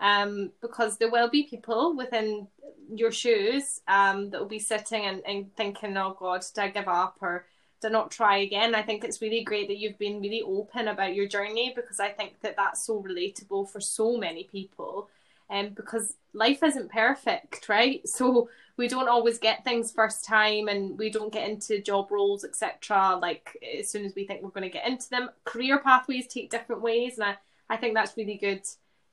um, 0.00 0.50
because 0.62 0.96
there 0.96 1.10
will 1.10 1.28
be 1.28 1.42
people 1.44 1.94
within 1.96 2.48
your 2.92 3.12
shoes 3.12 3.80
um, 3.86 4.30
that 4.30 4.40
will 4.40 4.48
be 4.48 4.58
sitting 4.58 5.04
and, 5.04 5.22
and 5.26 5.54
thinking, 5.56 5.96
oh 5.96 6.16
God, 6.18 6.44
did 6.54 6.62
I 6.62 6.68
give 6.70 6.88
up 6.88 7.18
or 7.20 7.46
did 7.82 7.92
not 7.92 8.10
try 8.10 8.38
again? 8.38 8.74
I 8.74 8.82
think 8.82 9.04
it's 9.04 9.22
really 9.22 9.44
great 9.44 9.68
that 9.68 9.78
you've 9.78 9.98
been 9.98 10.20
really 10.20 10.42
open 10.42 10.88
about 10.88 11.14
your 11.14 11.28
journey 11.28 11.72
because 11.76 12.00
I 12.00 12.08
think 12.08 12.40
that 12.40 12.56
that's 12.56 12.84
so 12.84 13.02
relatable 13.02 13.70
for 13.70 13.80
so 13.80 14.16
many 14.16 14.44
people. 14.44 15.08
Um, 15.50 15.70
because 15.70 16.14
life 16.32 16.62
isn't 16.62 16.92
perfect, 16.92 17.68
right? 17.68 18.00
So 18.08 18.48
we 18.80 18.88
don't 18.88 19.10
always 19.10 19.36
get 19.36 19.62
things 19.62 19.92
first 19.92 20.24
time 20.24 20.68
and 20.68 20.98
we 20.98 21.10
don't 21.10 21.34
get 21.34 21.46
into 21.46 21.82
job 21.82 22.10
roles, 22.10 22.44
etc. 22.44 23.18
Like 23.20 23.54
as 23.78 23.90
soon 23.90 24.06
as 24.06 24.14
we 24.14 24.26
think 24.26 24.42
we're 24.42 24.48
going 24.48 24.62
to 24.62 24.70
get 24.70 24.88
into 24.88 25.10
them. 25.10 25.28
Career 25.44 25.80
pathways 25.80 26.26
take 26.26 26.50
different 26.50 26.80
ways, 26.80 27.18
and 27.18 27.26
I, 27.26 27.36
I 27.68 27.76
think 27.76 27.92
that's 27.92 28.16
really 28.16 28.38
good 28.38 28.62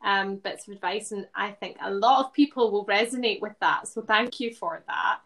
um, 0.05 0.37
bits 0.37 0.69
of 0.69 0.75
advice, 0.75 1.11
and 1.11 1.27
I 1.35 1.51
think 1.51 1.75
a 1.81 1.91
lot 1.91 2.25
of 2.25 2.31
people 2.31 2.71
will 2.71 2.85
resonate 2.85 3.41
with 3.41 3.55
that. 3.59 3.89
So 3.89 4.01
thank 4.01 4.39
you 4.39 4.53
for 4.53 4.85
that. 4.87 5.19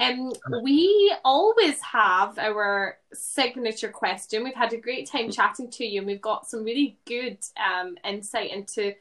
Um, 0.00 0.32
we 0.62 1.12
always 1.24 1.80
have 1.80 2.38
our 2.38 2.98
signature 3.12 3.88
question. 3.88 4.44
We've 4.44 4.54
had 4.54 4.72
a 4.72 4.80
great 4.80 5.10
time 5.10 5.28
chatting 5.28 5.72
to 5.72 5.84
you, 5.84 5.98
and 5.98 6.06
we've 6.06 6.20
got 6.20 6.48
some 6.48 6.62
really 6.62 7.00
good 7.04 7.38
um, 7.56 7.96
insight 8.04 8.52
into 8.52 8.94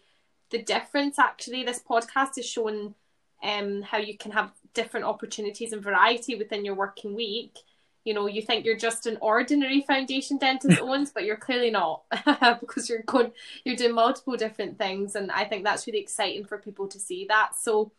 the 0.50 0.64
difference. 0.64 1.20
Actually, 1.20 1.64
this 1.66 1.84
podcast 1.88 2.40
is 2.40 2.48
showing 2.48 2.96
um, 3.44 3.84
how 3.84 3.98
you 3.98 4.18
can 4.18 4.32
have 4.32 4.52
different 4.74 5.06
opportunities 5.06 5.74
and 5.74 5.84
variety 5.84 6.36
within 6.36 6.66
your 6.66 6.76
working 6.76 7.16
week 7.16 7.58
you 8.04 8.14
know 8.14 8.28
you 8.28 8.42
think 8.42 8.66
you're 8.66 8.78
just 8.78 9.06
an 9.06 9.18
ordinary 9.22 9.82
foundation 9.82 10.38
dentist 10.38 10.80
owens 10.82 11.12
but 11.12 11.24
you're 11.24 11.38
clearly 11.38 11.72
not 11.72 12.04
because 12.60 12.90
you're 12.90 13.04
going 13.04 13.32
you're 13.64 13.76
doing 13.76 13.94
multiple 13.94 14.36
different 14.36 14.78
things 14.78 15.16
and 15.16 15.32
i 15.32 15.44
think 15.44 15.64
that's 15.64 15.88
really 15.88 16.00
exciting 16.00 16.46
for 16.46 16.58
people 16.58 16.88
to 16.88 17.00
see 17.00 17.26
that 17.26 17.56
so 17.56 17.92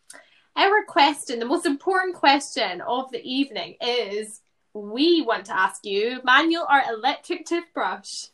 our 0.57 0.85
question 0.85 1.39
the 1.39 1.45
most 1.45 1.67
important 1.67 2.15
question 2.15 2.81
of 2.83 3.11
the 3.11 3.23
evening 3.23 3.77
is 3.81 4.41
we 4.75 5.23
want 5.23 5.45
to 5.45 5.57
ask 5.57 5.85
you 5.85 6.21
manual 6.25 6.67
or 6.69 6.83
electric 6.91 7.45
toothbrush 7.45 8.27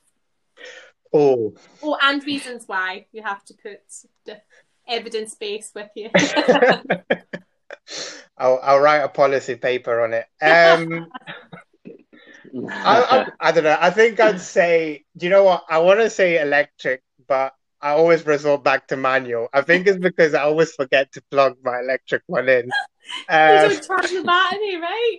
Oh. 1.13 1.55
Oh, 1.83 1.97
and 2.03 2.23
reasons 2.25 2.65
why 2.67 3.07
you 3.13 3.23
have 3.23 3.45
to 3.47 3.55
put 3.55 3.81
the 4.27 4.41
evidence 4.87 5.35
base 5.35 5.73
with 5.75 5.91
you. 5.95 6.11
I'll, 8.37 8.61
I'll 8.63 8.81
write 8.81 8.99
a 8.99 9.09
policy 9.09 9.57
paper 9.57 10.01
on 10.01 10.15
it. 10.15 10.27
Um, 10.43 11.09
I, 12.71 13.03
I, 13.03 13.27
I, 13.49 13.53
don't 13.53 13.65
know. 13.65 13.79
I 13.81 13.91
think 13.91 14.21
I'd 14.21 14.41
say, 14.41 15.05
do 15.17 15.27
you 15.27 15.31
know 15.31 15.45
what? 15.45 15.65
I 15.69 15.79
want 15.79 16.01
to 16.01 16.11
say 16.11 16.41
electric, 16.41 17.03
but 17.27 17.53
I 17.81 17.91
always 17.91 18.27
resort 18.27 18.65
back 18.65 18.89
to 18.89 18.97
manual. 18.97 19.49
I 19.53 19.63
think 19.63 19.87
it's 19.87 19.99
because 19.99 20.35
I 20.35 20.43
always 20.43 20.73
forget 20.73 21.13
to 21.13 21.23
plug 21.31 21.57
my 21.63 21.79
electric 21.81 22.23
one 22.27 22.49
in. 22.49 22.71
Um, 23.29 23.55
you 23.55 23.69
don't 23.71 23.87
charge 23.87 24.11
the 24.11 24.23
battery, 24.23 24.77
right? 24.77 25.19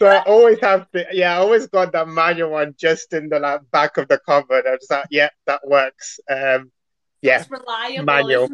So 0.00 0.08
I 0.08 0.22
always 0.24 0.58
have 0.60 0.90
to, 0.90 1.06
yeah, 1.12 1.34
I 1.34 1.36
always 1.36 1.68
got 1.68 1.92
that 1.92 2.08
manual 2.08 2.50
one 2.50 2.74
just 2.76 3.12
in 3.12 3.28
the 3.28 3.38
like, 3.38 3.60
back 3.70 3.96
of 3.96 4.08
the 4.08 4.18
cupboard. 4.18 4.66
I 4.66 4.72
was 4.72 4.88
like, 4.90 5.06
yeah, 5.10 5.28
that 5.46 5.60
works. 5.64 6.18
Um, 6.28 6.72
yeah, 7.20 7.40
it's 7.40 7.50
reliable, 7.50 8.04
manual. 8.04 8.48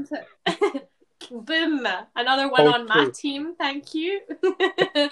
Boom! 1.31 1.87
Another 2.17 2.49
one 2.49 2.67
on 2.67 2.87
my 2.87 3.09
team. 3.13 3.55
Thank 3.57 3.95
you. 3.95 4.21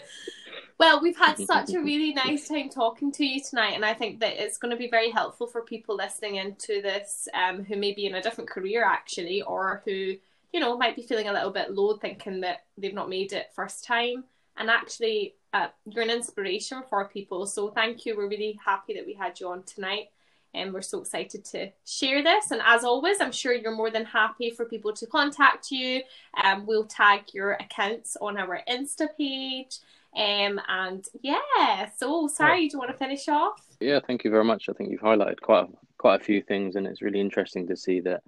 well, 0.78 1.00
we've 1.02 1.16
had 1.16 1.38
such 1.46 1.74
a 1.74 1.80
really 1.80 2.12
nice 2.14 2.48
time 2.48 2.68
talking 2.68 3.12
to 3.12 3.24
you 3.24 3.40
tonight, 3.42 3.74
and 3.74 3.84
I 3.84 3.94
think 3.94 4.20
that 4.20 4.42
it's 4.42 4.58
going 4.58 4.70
to 4.70 4.76
be 4.76 4.88
very 4.88 5.10
helpful 5.10 5.46
for 5.46 5.62
people 5.62 5.96
listening 5.96 6.36
into 6.36 6.80
this 6.80 7.28
um, 7.34 7.64
who 7.64 7.76
may 7.76 7.92
be 7.92 8.06
in 8.06 8.14
a 8.14 8.22
different 8.22 8.48
career 8.48 8.84
actually, 8.84 9.42
or 9.42 9.82
who 9.84 10.14
you 10.52 10.60
know 10.60 10.76
might 10.76 10.96
be 10.96 11.02
feeling 11.02 11.28
a 11.28 11.32
little 11.32 11.50
bit 11.50 11.72
low, 11.72 11.96
thinking 11.96 12.40
that 12.40 12.64
they've 12.78 12.94
not 12.94 13.08
made 13.08 13.32
it 13.32 13.50
first 13.54 13.84
time. 13.84 14.24
And 14.58 14.70
actually, 14.70 15.34
uh, 15.52 15.68
you're 15.84 16.04
an 16.04 16.10
inspiration 16.10 16.82
for 16.88 17.06
people. 17.08 17.44
So 17.46 17.68
thank 17.68 18.06
you. 18.06 18.16
We're 18.16 18.28
really 18.28 18.58
happy 18.64 18.94
that 18.94 19.04
we 19.04 19.12
had 19.12 19.38
you 19.38 19.48
on 19.48 19.64
tonight 19.64 20.08
and 20.54 20.72
we're 20.72 20.82
so 20.82 21.00
excited 21.00 21.44
to 21.46 21.70
share 21.84 22.22
this. 22.22 22.50
And 22.50 22.60
as 22.64 22.84
always, 22.84 23.20
I'm 23.20 23.32
sure 23.32 23.52
you're 23.52 23.74
more 23.74 23.90
than 23.90 24.04
happy 24.04 24.50
for 24.50 24.64
people 24.64 24.92
to 24.94 25.06
contact 25.06 25.70
you. 25.70 26.02
Um, 26.42 26.66
we'll 26.66 26.86
tag 26.86 27.32
your 27.32 27.52
accounts 27.52 28.16
on 28.20 28.38
our 28.38 28.62
Insta 28.68 29.08
page. 29.16 29.78
Um, 30.16 30.60
and 30.68 31.04
yeah, 31.20 31.90
so 31.96 32.26
Sari, 32.26 32.68
do 32.68 32.74
you 32.74 32.78
want 32.78 32.90
to 32.90 32.96
finish 32.96 33.28
off? 33.28 33.62
Yeah, 33.80 34.00
thank 34.06 34.24
you 34.24 34.30
very 34.30 34.44
much. 34.44 34.68
I 34.68 34.72
think 34.72 34.90
you've 34.90 35.00
highlighted 35.00 35.40
quite 35.40 35.64
a, 35.64 35.68
quite 35.98 36.20
a 36.20 36.24
few 36.24 36.40
things, 36.40 36.76
and 36.76 36.86
it's 36.86 37.02
really 37.02 37.20
interesting 37.20 37.66
to 37.68 37.76
see 37.76 38.00
that. 38.00 38.22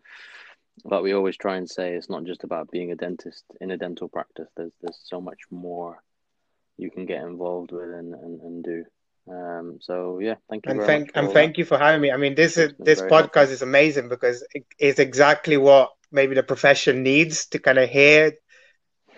Like 0.85 1.03
we 1.03 1.13
always 1.13 1.37
try 1.37 1.57
and 1.57 1.69
say, 1.69 1.95
it's 1.95 2.11
not 2.11 2.25
just 2.25 2.45
about 2.45 2.71
being 2.71 2.93
a 2.93 2.95
dentist 2.95 3.45
in 3.61 3.73
a 3.73 3.77
dental 3.77 4.09
practice. 4.09 4.49
There's 4.57 4.71
there's 4.81 5.01
so 5.03 5.21
much 5.21 5.41
more 5.51 6.03
you 6.77 6.91
can 6.91 7.05
get 7.05 7.25
involved 7.25 7.73
with 7.73 7.91
and, 7.91 8.15
and, 8.15 8.41
and 8.41 8.65
do. 8.65 8.85
Um, 9.31 9.79
so 9.81 10.19
yeah, 10.21 10.35
thank 10.49 10.67
you. 10.67 10.73
And 10.73 10.83
thank 10.83 11.11
and 11.15 11.31
thank 11.31 11.53
that. 11.55 11.59
you 11.59 11.65
for 11.65 11.79
having 11.79 12.01
me. 12.01 12.11
I 12.11 12.17
mean, 12.17 12.35
this 12.35 12.57
is 12.57 12.73
this 12.79 13.01
podcast 13.03 13.35
helpful. 13.35 13.43
is 13.43 13.63
amazing 13.63 14.09
because 14.09 14.47
it's 14.79 14.99
exactly 14.99 15.57
what 15.57 15.91
maybe 16.11 16.35
the 16.35 16.43
profession 16.43 17.03
needs 17.03 17.47
to 17.47 17.59
kind 17.59 17.79
of 17.79 17.89
hear 17.89 18.33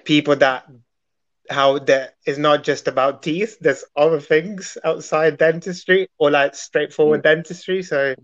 people 0.05 0.37
that 0.37 0.64
how 1.49 1.79
that 1.81 2.14
is 2.27 2.38
not 2.38 2.64
just 2.64 2.88
about 2.88 3.23
teeth. 3.23 3.59
There's 3.61 3.85
other 3.96 4.20
things 4.20 4.79
outside 4.85 5.38
dentistry 5.38 6.09
or 6.18 6.31
like 6.31 6.55
straightforward 6.55 7.20
mm. 7.20 7.25
dentistry. 7.25 7.83
So 7.83 8.14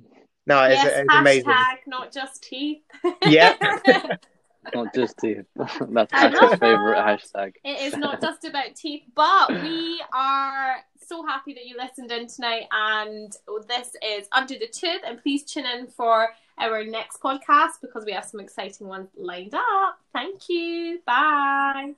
no, 0.46 0.66
yes, 0.66 0.86
it's, 0.86 0.96
it's 0.98 1.14
amazing. 1.14 1.54
Not 1.86 2.12
just 2.12 2.42
teeth. 2.42 2.82
Yeah. 3.22 3.56
not 4.74 4.94
just 4.94 5.18
teeth. 5.18 5.44
That's 5.56 6.12
Ash's 6.12 6.58
favorite 6.58 6.98
hashtag. 6.98 7.54
It 7.64 7.80
is 7.80 7.96
not 7.96 8.20
just 8.20 8.44
about 8.44 8.74
teeth, 8.74 9.04
but 9.14 9.50
we 9.62 10.02
are 10.12 10.76
so 11.06 11.24
happy 11.24 11.54
that 11.54 11.66
you 11.66 11.76
listened 11.76 12.10
in 12.10 12.26
tonight. 12.26 12.64
And 12.70 13.32
this 13.68 13.90
is 14.02 14.28
Under 14.32 14.54
the 14.54 14.68
Tooth. 14.68 15.02
And 15.06 15.22
please 15.22 15.44
tune 15.44 15.66
in 15.66 15.86
for 15.86 16.28
our 16.58 16.84
next 16.84 17.20
podcast 17.20 17.80
because 17.80 18.04
we 18.04 18.12
have 18.12 18.24
some 18.24 18.40
exciting 18.40 18.88
ones 18.88 19.08
lined 19.16 19.54
up. 19.54 19.98
Thank 20.12 20.48
you. 20.48 21.00
Bye. 21.06 21.94